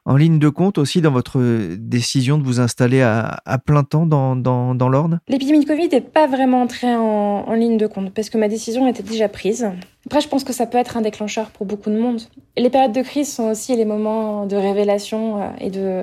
en 0.04 0.16
ligne 0.16 0.38
de 0.38 0.48
compte 0.48 0.78
aussi 0.78 1.00
dans 1.00 1.10
votre 1.10 1.40
décision 1.76 2.38
de 2.38 2.44
vous 2.44 2.60
installer 2.60 3.02
à, 3.02 3.40
plein 3.64 3.84
temps 3.84 4.06
dans, 4.06 4.36
dans, 4.36 4.88
l'Orne? 4.88 5.20
L'épidémie 5.28 5.60
de 5.60 5.66
Covid 5.66 5.88
n'est 5.88 6.00
pas 6.00 6.26
vraiment 6.26 6.62
entrée 6.62 6.94
en, 6.94 7.52
ligne 7.54 7.76
de 7.76 7.86
compte 7.86 8.12
parce 8.12 8.30
que 8.30 8.38
ma 8.38 8.48
décision 8.48 8.86
était 8.86 9.02
déjà 9.02 9.28
prise. 9.28 9.68
Après, 10.06 10.20
je 10.20 10.28
pense 10.28 10.44
que 10.44 10.52
ça 10.52 10.66
peut 10.66 10.78
être 10.78 10.96
un 10.96 11.02
déclencheur 11.02 11.50
pour 11.50 11.66
beaucoup 11.66 11.90
de 11.90 11.98
monde. 11.98 12.20
les 12.56 12.70
périodes 12.70 12.92
de 12.92 13.02
crise 13.02 13.32
sont 13.32 13.50
aussi 13.50 13.76
les 13.76 13.84
moments 13.84 14.46
de 14.46 14.56
révélation 14.56 15.42
euh, 15.42 15.48
et 15.60 15.70
de, 15.70 16.02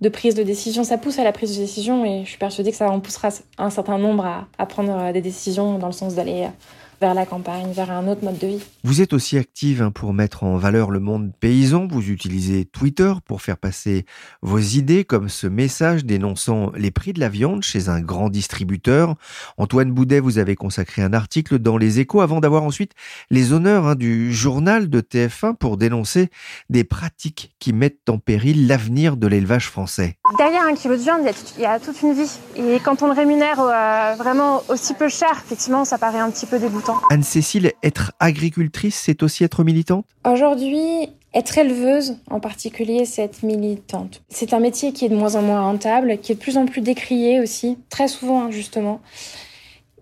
de 0.00 0.08
prise 0.08 0.34
de 0.34 0.42
décision. 0.42 0.82
Ça 0.82 0.98
pousse 0.98 1.18
à 1.18 1.24
la 1.24 1.32
prise 1.32 1.56
de 1.56 1.60
décision 1.62 2.04
et 2.04 2.24
je 2.24 2.30
suis 2.30 2.38
persuadée 2.38 2.70
que 2.70 2.76
ça 2.76 2.90
en 2.90 3.00
poussera 3.00 3.28
un 3.58 3.70
certain 3.70 3.98
nombre 3.98 4.24
à, 4.24 4.48
à 4.58 4.66
prendre 4.66 5.12
des 5.12 5.20
décisions 5.20 5.78
dans 5.78 5.86
le 5.86 5.92
sens 5.92 6.14
d'aller 6.14 6.48
vers 7.00 7.14
la 7.14 7.26
campagne, 7.26 7.72
vers 7.72 7.90
un 7.90 8.08
autre 8.08 8.24
mode 8.24 8.38
de 8.38 8.46
vie. 8.46 8.62
Vous 8.84 9.00
êtes 9.00 9.12
aussi 9.12 9.38
active 9.38 9.82
hein, 9.82 9.90
pour 9.90 10.12
mettre 10.12 10.44
en 10.44 10.56
valeur 10.56 10.90
le 10.90 11.00
monde 11.00 11.32
paysan. 11.38 11.86
Vous 11.86 12.10
utilisez 12.10 12.64
Twitter 12.64 13.12
pour 13.26 13.42
faire 13.42 13.56
passer 13.56 14.04
vos 14.42 14.58
idées, 14.58 15.04
comme 15.04 15.28
ce 15.28 15.46
message 15.46 16.04
dénonçant 16.04 16.72
les 16.76 16.90
prix 16.90 17.12
de 17.12 17.20
la 17.20 17.28
viande 17.28 17.62
chez 17.62 17.88
un 17.88 18.00
grand 18.00 18.30
distributeur. 18.30 19.14
Antoine 19.56 19.92
Boudet, 19.92 20.20
vous 20.20 20.38
avez 20.38 20.56
consacré 20.56 21.02
un 21.02 21.12
article 21.12 21.58
dans 21.58 21.76
Les 21.76 22.00
Échos 22.00 22.20
avant 22.20 22.40
d'avoir 22.40 22.62
ensuite 22.62 22.92
les 23.30 23.52
honneurs 23.52 23.86
hein, 23.86 23.94
du 23.94 24.32
journal 24.32 24.90
de 24.90 25.00
TF1 25.00 25.54
pour 25.54 25.76
dénoncer 25.76 26.30
des 26.70 26.84
pratiques 26.84 27.54
qui 27.58 27.72
mettent 27.72 28.08
en 28.08 28.18
péril 28.18 28.66
l'avenir 28.66 29.16
de 29.16 29.26
l'élevage 29.26 29.68
français. 29.68 30.16
Derrière 30.38 30.62
un 30.66 30.74
kilo 30.74 30.96
de 30.96 31.02
viande, 31.02 31.20
il 31.56 31.62
y, 31.62 31.66
a 31.66 31.78
toute 31.78 32.00
une 32.02 32.12
vie. 32.12 32.38
Et 32.56 32.80
quand 32.80 33.02
on 33.02 33.06
le 33.06 33.12
rémunère 33.12 33.60
euh, 33.60 34.14
vraiment 34.16 34.62
aussi 34.68 34.94
peu 34.94 35.08
cher, 35.08 35.30
effectivement, 35.44 35.84
ça 35.84 35.98
paraît 35.98 36.18
un 36.18 36.30
petit 36.30 36.46
peu 36.46 36.58
dégoûtant. 36.58 36.87
Anne-Cécile, 37.10 37.72
être 37.82 38.12
agricultrice, 38.20 38.96
c'est 38.96 39.22
aussi 39.22 39.44
être 39.44 39.64
militante? 39.64 40.04
Aujourd'hui, 40.24 41.10
être 41.34 41.58
éleveuse, 41.58 42.16
en 42.30 42.40
particulier, 42.40 43.04
c'est 43.04 43.22
être 43.22 43.42
militante. 43.42 44.22
C'est 44.28 44.54
un 44.54 44.60
métier 44.60 44.92
qui 44.92 45.04
est 45.04 45.08
de 45.08 45.16
moins 45.16 45.34
en 45.34 45.42
moins 45.42 45.60
rentable, 45.60 46.18
qui 46.18 46.32
est 46.32 46.34
de 46.34 46.40
plus 46.40 46.56
en 46.56 46.66
plus 46.66 46.80
décrié 46.80 47.40
aussi, 47.40 47.78
très 47.90 48.08
souvent 48.08 48.42
injustement. 48.42 49.00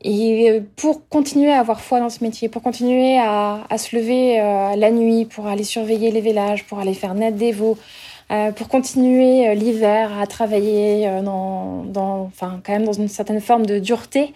Et 0.02 0.50
euh, 0.50 0.60
pour 0.76 1.08
continuer 1.08 1.52
à 1.52 1.58
avoir 1.58 1.80
foi 1.80 1.98
dans 1.98 2.10
ce 2.10 2.22
métier, 2.22 2.48
pour 2.48 2.62
continuer 2.62 3.18
à, 3.18 3.66
se 3.76 3.96
lever 3.96 4.40
euh, 4.40 4.76
la 4.76 4.90
nuit, 4.90 5.24
pour 5.24 5.48
aller 5.48 5.64
surveiller 5.64 6.12
les 6.12 6.20
vélages, 6.20 6.64
pour 6.64 6.78
aller 6.78 6.94
faire 6.94 7.14
naître 7.14 7.36
des 7.36 7.50
veaux, 7.50 7.76
euh, 8.30 8.52
pour 8.52 8.68
continuer 8.68 9.54
l'hiver 9.54 10.16
à 10.18 10.26
travailler 10.26 11.22
dans, 11.22 11.82
dans, 11.84 12.22
enfin, 12.26 12.60
quand 12.64 12.72
même 12.72 12.84
dans 12.84 12.92
une 12.92 13.08
certaine 13.08 13.40
forme 13.40 13.66
de 13.66 13.78
dureté, 13.78 14.32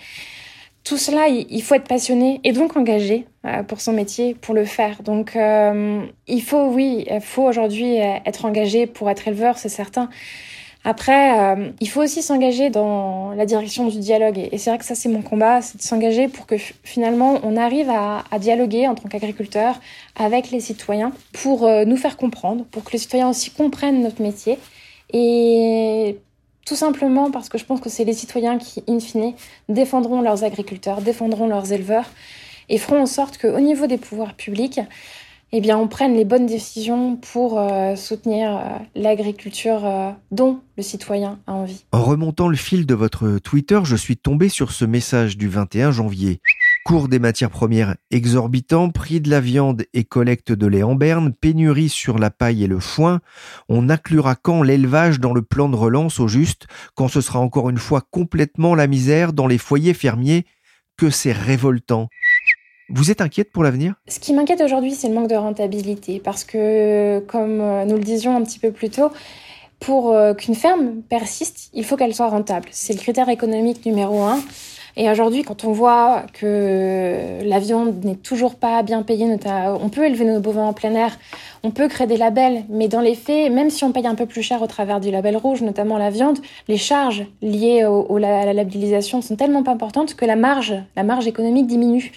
tout 0.84 0.96
cela, 0.96 1.28
il 1.28 1.62
faut 1.62 1.74
être 1.74 1.88
passionné 1.88 2.40
et 2.42 2.52
donc 2.52 2.76
engagé 2.76 3.26
euh, 3.46 3.62
pour 3.62 3.80
son 3.80 3.92
métier, 3.92 4.34
pour 4.34 4.54
le 4.54 4.64
faire. 4.64 5.02
Donc, 5.02 5.36
euh, 5.36 6.02
il 6.26 6.42
faut, 6.42 6.68
oui, 6.68 7.06
il 7.10 7.20
faut 7.20 7.42
aujourd'hui 7.42 8.00
euh, 8.00 8.16
être 8.24 8.44
engagé 8.44 8.86
pour 8.86 9.10
être 9.10 9.28
éleveur, 9.28 9.58
c'est 9.58 9.68
certain. 9.68 10.08
Après, 10.82 11.56
il 11.80 11.90
faut 11.90 12.02
aussi 12.02 12.22
s'engager 12.22 12.70
dans 12.70 13.32
la 13.32 13.44
direction 13.44 13.86
du 13.86 13.98
dialogue. 13.98 14.38
Et 14.50 14.56
c'est 14.56 14.70
vrai 14.70 14.78
que 14.78 14.84
ça, 14.86 14.94
c'est 14.94 15.10
mon 15.10 15.20
combat, 15.20 15.60
c'est 15.60 15.76
de 15.76 15.82
s'engager 15.82 16.26
pour 16.26 16.46
que 16.46 16.56
finalement, 16.56 17.38
on 17.42 17.58
arrive 17.58 17.90
à, 17.90 18.24
dialoguer 18.38 18.88
en 18.88 18.94
tant 18.94 19.06
qu'agriculteur 19.06 19.78
avec 20.18 20.50
les 20.50 20.60
citoyens 20.60 21.12
pour 21.34 21.68
nous 21.68 21.96
faire 21.98 22.16
comprendre, 22.16 22.64
pour 22.70 22.82
que 22.82 22.92
les 22.92 22.98
citoyens 22.98 23.28
aussi 23.28 23.50
comprennent 23.50 24.02
notre 24.02 24.22
métier. 24.22 24.58
Et 25.12 26.16
tout 26.70 26.76
simplement 26.76 27.32
parce 27.32 27.48
que 27.48 27.58
je 27.58 27.64
pense 27.64 27.80
que 27.80 27.90
c'est 27.90 28.04
les 28.04 28.12
citoyens 28.12 28.56
qui, 28.56 28.84
in 28.86 29.00
fine, 29.00 29.32
défendront 29.68 30.22
leurs 30.22 30.44
agriculteurs, 30.44 31.02
défendront 31.02 31.48
leurs 31.48 31.72
éleveurs 31.72 32.08
et 32.68 32.78
feront 32.78 33.02
en 33.02 33.06
sorte 33.06 33.38
qu'au 33.38 33.58
niveau 33.58 33.88
des 33.88 33.98
pouvoirs 33.98 34.34
publics, 34.34 34.78
eh 35.50 35.60
bien, 35.60 35.76
on 35.76 35.88
prenne 35.88 36.14
les 36.14 36.24
bonnes 36.24 36.46
décisions 36.46 37.16
pour 37.16 37.58
euh, 37.58 37.96
soutenir 37.96 38.56
euh, 38.56 38.62
l'agriculture 38.94 39.84
euh, 39.84 40.10
dont 40.30 40.60
le 40.76 40.84
citoyen 40.84 41.40
a 41.48 41.54
envie. 41.54 41.84
En 41.90 42.04
remontant 42.04 42.46
le 42.46 42.56
fil 42.56 42.86
de 42.86 42.94
votre 42.94 43.38
Twitter, 43.38 43.80
je 43.82 43.96
suis 43.96 44.16
tombé 44.16 44.48
sur 44.48 44.70
ce 44.70 44.84
message 44.84 45.36
du 45.36 45.48
21 45.48 45.90
janvier. 45.90 46.40
Cours 46.90 47.06
des 47.06 47.20
matières 47.20 47.50
premières 47.50 47.94
exorbitants, 48.10 48.90
prix 48.90 49.20
de 49.20 49.30
la 49.30 49.40
viande 49.40 49.84
et 49.94 50.02
collecte 50.02 50.50
de 50.50 50.66
lait 50.66 50.82
en 50.82 50.96
berne, 50.96 51.32
pénurie 51.32 51.88
sur 51.88 52.18
la 52.18 52.30
paille 52.30 52.64
et 52.64 52.66
le 52.66 52.80
foin. 52.80 53.20
On 53.68 53.88
inclura 53.88 54.34
quand 54.34 54.64
l'élevage 54.64 55.20
dans 55.20 55.32
le 55.32 55.42
plan 55.42 55.68
de 55.68 55.76
relance 55.76 56.18
au 56.18 56.26
juste, 56.26 56.66
quand 56.96 57.06
ce 57.06 57.20
sera 57.20 57.38
encore 57.38 57.70
une 57.70 57.78
fois 57.78 58.02
complètement 58.10 58.74
la 58.74 58.88
misère 58.88 59.32
dans 59.32 59.46
les 59.46 59.56
foyers 59.56 59.94
fermiers 59.94 60.46
Que 60.98 61.10
c'est 61.10 61.30
révoltant. 61.30 62.08
Vous 62.88 63.12
êtes 63.12 63.20
inquiète 63.20 63.52
pour 63.52 63.62
l'avenir? 63.62 63.94
Ce 64.08 64.18
qui 64.18 64.34
m'inquiète 64.34 64.60
aujourd'hui, 64.60 64.96
c'est 64.96 65.06
le 65.06 65.14
manque 65.14 65.30
de 65.30 65.36
rentabilité. 65.36 66.18
Parce 66.18 66.42
que, 66.42 67.20
comme 67.28 67.58
nous 67.86 67.94
le 67.98 68.02
disions 68.02 68.36
un 68.36 68.42
petit 68.42 68.58
peu 68.58 68.72
plus 68.72 68.90
tôt, 68.90 69.12
pour 69.78 70.10
euh, 70.10 70.34
qu'une 70.34 70.56
ferme 70.56 71.02
persiste, 71.08 71.70
il 71.72 71.84
faut 71.84 71.96
qu'elle 71.96 72.16
soit 72.16 72.30
rentable. 72.30 72.66
C'est 72.72 72.94
le 72.94 72.98
critère 72.98 73.28
économique 73.28 73.86
numéro 73.86 74.22
un. 74.22 74.40
Et 74.96 75.10
aujourd'hui, 75.10 75.42
quand 75.42 75.64
on 75.64 75.72
voit 75.72 76.24
que 76.32 77.42
la 77.44 77.58
viande 77.58 78.04
n'est 78.04 78.16
toujours 78.16 78.54
pas 78.54 78.82
bien 78.82 79.02
payée, 79.02 79.26
on 79.82 79.88
peut 79.88 80.04
élever 80.04 80.24
nos 80.24 80.40
bovins 80.40 80.66
en 80.66 80.72
plein 80.72 80.94
air, 80.94 81.18
on 81.62 81.70
peut 81.70 81.88
créer 81.88 82.06
des 82.06 82.16
labels, 82.16 82.64
mais 82.68 82.88
dans 82.88 83.00
les 83.00 83.14
faits, 83.14 83.52
même 83.52 83.70
si 83.70 83.84
on 83.84 83.92
paye 83.92 84.06
un 84.06 84.14
peu 84.14 84.26
plus 84.26 84.42
cher 84.42 84.62
au 84.62 84.66
travers 84.66 85.00
du 85.00 85.10
label 85.10 85.36
rouge, 85.36 85.62
notamment 85.62 85.98
la 85.98 86.10
viande, 86.10 86.38
les 86.68 86.78
charges 86.78 87.26
liées 87.42 87.82
à 87.82 88.44
la 88.44 88.52
labellisation 88.52 89.20
sont 89.20 89.36
tellement 89.36 89.62
pas 89.62 89.72
importantes 89.72 90.14
que 90.14 90.24
la 90.24 90.36
marge, 90.36 90.74
la 90.96 91.02
marge 91.02 91.26
économique 91.26 91.66
diminue. 91.66 92.12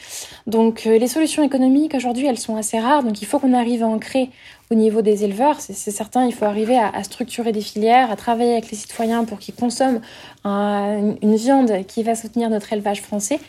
Donc 0.48 0.84
euh, 0.86 0.98
les 0.98 1.08
solutions 1.08 1.44
économiques 1.44 1.94
aujourd'hui, 1.96 2.28
elles 2.28 2.40
sont 2.40 2.56
assez 2.56 2.80
rares, 2.80 3.04
donc 3.04 3.22
il 3.22 3.26
faut 3.26 3.40
qu'on 3.40 3.54
arrive 3.54 3.84
à 3.84 3.88
en 3.88 4.00
créer 4.00 4.30
au 4.72 4.76
niveau 4.76 5.02
des 5.02 5.24
éleveurs, 5.24 5.60
c'est 5.60 5.92
certain, 5.92 6.26
il 6.26 6.34
faut 6.34 6.46
arriver 6.46 6.78
à, 6.78 7.04
structurer 7.04 7.52
des 7.52 7.62
filières, 7.62 8.12
à 8.12 8.16
travailler 8.16 8.54
avec 8.54 8.72
les 8.72 8.78
citoyens 8.78 9.24
pour 9.26 9.40
qu'ils 9.40 9.54
consomment 9.54 10.02
une 10.46 11.36
viande 11.36 11.86
qui 11.88 12.02
va 12.02 12.16
soutenir 12.16 12.50
notre 12.50 12.74
élevage 12.74 13.02
français. 13.02 13.40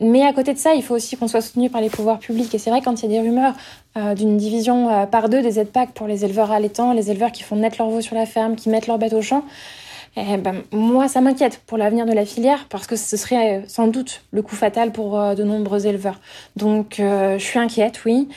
Mais 0.00 0.24
à 0.24 0.32
côté 0.32 0.54
de 0.54 0.58
ça, 0.58 0.74
il 0.74 0.82
faut 0.82 0.94
aussi 0.94 1.16
qu'on 1.16 1.26
soit 1.26 1.40
soutenu 1.40 1.70
par 1.70 1.80
les 1.80 1.90
pouvoirs 1.90 2.20
publics. 2.20 2.54
Et 2.54 2.58
c'est 2.58 2.70
vrai, 2.70 2.80
quand 2.82 3.02
il 3.02 3.10
y 3.10 3.16
a 3.16 3.20
des 3.20 3.28
rumeurs 3.28 3.54
euh, 3.96 4.14
d'une 4.14 4.36
division 4.36 4.88
euh, 4.88 5.06
par 5.06 5.28
deux 5.28 5.42
des 5.42 5.58
aides 5.58 5.72
PAC 5.72 5.90
pour 5.90 6.06
les 6.06 6.24
éleveurs 6.24 6.52
allaitants, 6.52 6.92
les 6.92 7.10
éleveurs 7.10 7.32
qui 7.32 7.42
font 7.42 7.56
naître 7.56 7.76
leurs 7.78 7.90
veaux 7.90 8.00
sur 8.00 8.14
la 8.14 8.24
ferme, 8.24 8.54
qui 8.54 8.68
mettent 8.68 8.86
leurs 8.86 8.98
bêtes 8.98 9.12
au 9.12 9.22
champ, 9.22 9.42
eh 10.28 10.36
ben, 10.36 10.62
moi, 10.72 11.08
ça 11.08 11.20
m'inquiète 11.20 11.60
pour 11.66 11.78
l'avenir 11.78 12.06
de 12.06 12.12
la 12.12 12.24
filière 12.24 12.66
parce 12.68 12.86
que 12.86 12.96
ce 12.96 13.16
serait 13.16 13.58
euh, 13.58 13.60
sans 13.66 13.86
doute 13.86 14.22
le 14.32 14.42
coup 14.42 14.56
fatal 14.56 14.92
pour 14.92 15.18
de 15.18 15.44
nombreux 15.44 15.86
éleveurs. 15.86 16.20
Donc, 16.56 16.96
je 16.98 17.38
suis 17.38 17.58
inquiète, 17.58 18.04
oui 18.04 18.28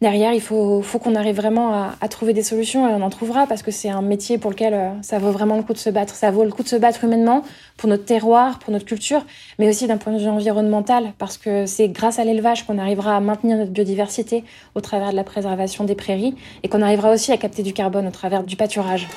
derrière, 0.00 0.32
il 0.32 0.40
faut, 0.40 0.82
qu'on 1.02 1.14
arrive 1.14 1.36
vraiment 1.36 1.72
à, 2.00 2.08
trouver 2.08 2.32
des 2.32 2.42
solutions 2.42 2.88
et 2.88 2.92
on 2.92 3.02
en 3.02 3.10
trouvera 3.10 3.46
parce 3.46 3.62
que 3.62 3.70
c'est 3.70 3.88
un 3.88 4.02
métier 4.02 4.38
pour 4.38 4.50
lequel 4.50 4.74
euh, 4.74 4.90
ça 5.02 5.18
vaut 5.18 5.30
vraiment 5.30 5.56
le 5.56 5.62
coup 5.62 5.72
de 5.72 5.78
se 5.78 5.90
battre. 5.90 6.14
Ça 6.14 6.30
vaut 6.30 6.44
le 6.44 6.50
coup 6.50 6.62
de 6.62 6.68
se 6.68 6.76
battre 6.76 7.04
humainement 7.04 7.42
pour 7.76 7.88
notre 7.88 8.04
terroir, 8.04 8.58
pour 8.58 8.72
notre 8.72 8.84
culture, 8.84 9.24
mais 9.58 9.68
aussi 9.68 9.86
d'un 9.86 9.96
point 9.96 10.12
de 10.12 10.18
vue 10.18 10.28
environnemental 10.28 11.12
parce 11.18 11.36
que 11.36 11.66
c'est 11.66 11.88
grâce 11.88 12.18
à 12.18 12.24
l'élevage 12.24 12.66
qu'on 12.66 12.78
arrivera 12.78 13.16
à 13.16 13.20
maintenir 13.20 13.56
notre 13.56 13.72
biodiversité 13.72 14.44
au 14.74 14.80
travers 14.80 15.10
de 15.10 15.16
la 15.16 15.24
préservation 15.24 15.84
des 15.84 15.94
prairies 15.94 16.34
et 16.62 16.68
qu'on 16.68 16.82
arrivera 16.82 17.10
aussi 17.12 17.32
à 17.32 17.36
capter 17.36 17.62
du 17.62 17.72
carbone 17.72 18.06
au 18.06 18.12
travers 18.12 18.42
du 18.44 18.56
pâturage. 18.56 19.08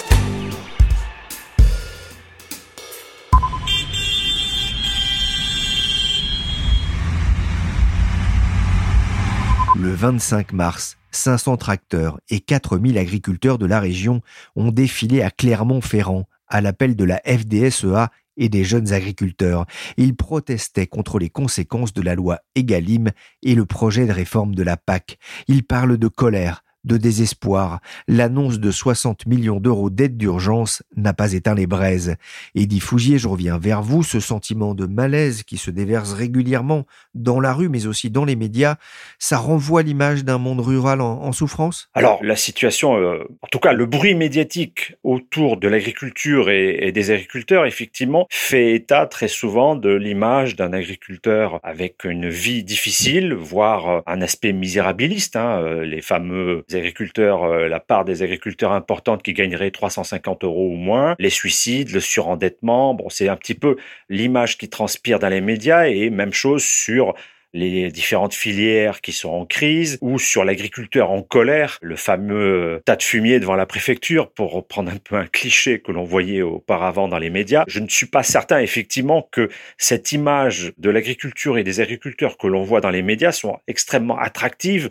25 9.99 10.53
mars, 10.53 10.97
500 11.11 11.57
tracteurs 11.57 12.21
et 12.29 12.39
4000 12.39 12.97
agriculteurs 12.97 13.57
de 13.57 13.65
la 13.65 13.81
région 13.81 14.21
ont 14.55 14.71
défilé 14.71 15.21
à 15.21 15.29
Clermont-Ferrand 15.29 16.23
à 16.47 16.61
l'appel 16.61 16.95
de 16.95 17.03
la 17.03 17.21
FDSEA 17.25 18.09
et 18.37 18.47
des 18.47 18.63
jeunes 18.63 18.93
agriculteurs. 18.93 19.65
Ils 19.97 20.15
protestaient 20.15 20.87
contre 20.87 21.19
les 21.19 21.29
conséquences 21.29 21.91
de 21.91 22.01
la 22.01 22.15
loi 22.15 22.39
Egalim 22.55 23.09
et 23.43 23.55
le 23.55 23.65
projet 23.65 24.05
de 24.05 24.13
réforme 24.13 24.55
de 24.55 24.63
la 24.63 24.77
PAC. 24.77 25.17
Ils 25.49 25.65
parlent 25.65 25.97
de 25.97 26.07
colère, 26.07 26.63
de 26.83 26.97
désespoir, 26.97 27.79
l'annonce 28.07 28.59
de 28.59 28.71
60 28.71 29.25
millions 29.25 29.59
d'euros 29.59 29.89
d'aide 29.89 30.17
d'urgence 30.17 30.83
n'a 30.95 31.13
pas 31.13 31.33
éteint 31.33 31.55
les 31.55 31.67
braises. 31.67 32.15
Eddie 32.55 32.79
Fougier, 32.79 33.17
je 33.17 33.27
reviens 33.27 33.57
vers 33.57 33.81
vous, 33.81 34.03
ce 34.03 34.19
sentiment 34.19 34.73
de 34.73 34.85
malaise 34.85 35.43
qui 35.43 35.57
se 35.57 35.71
déverse 35.71 36.13
régulièrement 36.13 36.85
dans 37.13 37.39
la 37.39 37.53
rue 37.53 37.69
mais 37.69 37.87
aussi 37.87 38.09
dans 38.09 38.25
les 38.25 38.35
médias, 38.35 38.75
ça 39.17 39.37
renvoie 39.37 39.83
l'image 39.83 40.23
d'un 40.23 40.37
monde 40.37 40.61
rural 40.61 41.01
en, 41.01 41.31
souffrance? 41.31 41.89
Alors 41.93 42.19
la 42.23 42.35
situation, 42.35 42.97
euh, 42.97 43.23
en 43.41 43.47
tout 43.47 43.59
cas 43.59 43.73
le 43.73 43.85
bruit 43.85 44.15
médiatique 44.15 44.95
autour 45.03 45.57
de 45.57 45.67
l'agriculture 45.67 46.49
et, 46.49 46.91
des 46.91 47.11
agriculteurs, 47.11 47.65
effectivement, 47.65 48.25
fait 48.29 48.73
état 48.73 49.05
très 49.05 49.27
souvent 49.27 49.75
de 49.75 49.93
l'image 49.93 50.55
d'un 50.55 50.73
agriculteur 50.73 51.59
avec 51.63 52.03
une 52.03 52.29
vie 52.29 52.63
difficile, 52.63 53.33
voire 53.33 54.01
un 54.07 54.21
aspect 54.21 54.53
misérabiliste, 54.53 55.35
hein, 55.35 55.61
euh, 55.61 55.85
les 55.85 56.01
fameux 56.01 56.63
agriculteurs, 56.75 57.43
euh, 57.43 57.67
la 57.67 57.79
part 57.79 58.05
des 58.05 58.23
agriculteurs 58.23 58.71
importante 58.71 59.23
qui 59.23 59.33
gagnerait 59.33 59.71
350 59.71 60.43
euros 60.43 60.69
ou 60.69 60.75
moins, 60.75 61.15
les 61.19 61.29
suicides, 61.29 61.91
le 61.91 61.99
surendettement. 61.99 62.93
Bon, 62.93 63.09
c'est 63.09 63.29
un 63.29 63.35
petit 63.35 63.55
peu 63.55 63.77
l'image 64.09 64.57
qui 64.57 64.69
transpire 64.69 65.19
dans 65.19 65.29
les 65.29 65.41
médias 65.41 65.87
et 65.87 66.09
même 66.09 66.33
chose 66.33 66.63
sur 66.63 67.13
les 67.53 67.91
différentes 67.91 68.33
filières 68.33 69.01
qui 69.01 69.11
sont 69.11 69.29
en 69.29 69.45
crise 69.45 69.97
ou 70.01 70.19
sur 70.19 70.43
l'agriculteur 70.43 71.09
en 71.11 71.23
colère, 71.23 71.79
le 71.81 71.95
fameux 71.95 72.81
tas 72.85 72.95
de 72.95 73.03
fumier 73.03 73.39
devant 73.39 73.55
la 73.55 73.65
préfecture 73.65 74.31
pour 74.31 74.51
reprendre 74.51 74.91
un 74.91 74.97
peu 74.97 75.15
un 75.15 75.25
cliché 75.25 75.81
que 75.81 75.91
l'on 75.91 76.03
voyait 76.03 76.41
auparavant 76.41 77.07
dans 77.07 77.17
les 77.17 77.29
médias. 77.29 77.63
Je 77.67 77.79
ne 77.79 77.87
suis 77.87 78.05
pas 78.05 78.23
certain 78.23 78.59
effectivement 78.59 79.27
que 79.31 79.49
cette 79.77 80.11
image 80.11 80.73
de 80.77 80.89
l'agriculture 80.89 81.57
et 81.57 81.63
des 81.63 81.79
agriculteurs 81.79 82.37
que 82.37 82.47
l'on 82.47 82.63
voit 82.63 82.81
dans 82.81 82.91
les 82.91 83.01
médias 83.01 83.31
soit 83.31 83.61
extrêmement 83.67 84.17
attractive 84.17 84.89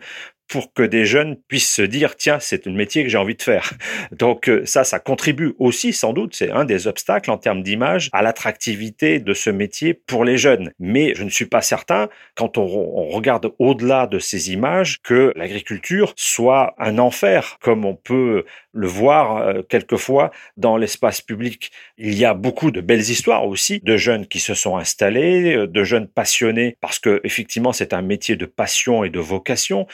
pour 0.48 0.72
que 0.72 0.82
des 0.82 1.04
jeunes 1.04 1.37
puissent 1.48 1.72
se 1.72 1.82
dire 1.82 2.16
tiens 2.16 2.38
c'est 2.40 2.66
un 2.66 2.72
métier 2.72 3.02
que 3.02 3.08
j'ai 3.08 3.18
envie 3.18 3.37
de 3.37 3.42
faire 3.42 3.72
donc 4.12 4.48
euh, 4.48 4.64
ça 4.64 4.84
ça 4.84 4.98
contribue 4.98 5.54
aussi 5.58 5.92
sans 5.92 6.12
doute 6.12 6.34
c'est 6.34 6.50
un 6.50 6.64
des 6.64 6.87
obstacles 6.87 7.30
en 7.30 7.38
termes 7.38 7.62
d'image 7.62 8.08
à 8.12 8.22
l'attractivité 8.22 9.20
de 9.20 9.34
ce 9.34 9.50
métier 9.50 9.94
pour 9.94 10.24
les 10.24 10.38
jeunes 10.38 10.72
mais 10.78 11.14
je 11.14 11.24
ne 11.24 11.30
suis 11.30 11.46
pas 11.46 11.62
certain 11.62 12.08
quand 12.34 12.58
on, 12.58 13.08
regarde 13.08 13.52
au-delà 13.58 14.06
de 14.06 14.18
ces 14.18 14.52
images 14.52 15.00
que 15.02 15.32
l'agriculture 15.37 16.12
soit 16.16 16.74
un 16.78 16.98
enfer 16.98 17.58
comme 17.61 17.84
on 17.84 17.94
peut 17.94 18.44
le 18.72 18.87
voir 18.87 19.38
euh, 19.38 19.62
quelquefois 19.68 20.30
dans 20.56 20.76
l'espace 20.76 21.20
public. 21.20 21.70
Il 21.96 22.16
y 22.16 22.24
a 22.24 22.34
beaucoup 22.34 22.70
de 22.70 22.80
belles 22.80 23.11
histoires 23.11 23.46
aussi 23.46 23.80
de 23.82 23.96
jeunes 23.96 24.26
qui 24.26 24.40
se 24.40 24.54
sont 24.54 24.76
installés, 24.76 25.54
euh, 25.56 25.66
de 25.66 25.84
jeunes 25.84 26.06
passionnés 26.06 26.76
parce 26.80 26.98
que 26.98 27.20
effectivement 27.24 27.72
c'est 27.72 27.92
un 27.92 28.02
métier 28.02 28.37
de 28.37 28.46
passion 28.46 29.04
et 29.04 29.11
de 29.11 29.18
vocation 29.18 29.87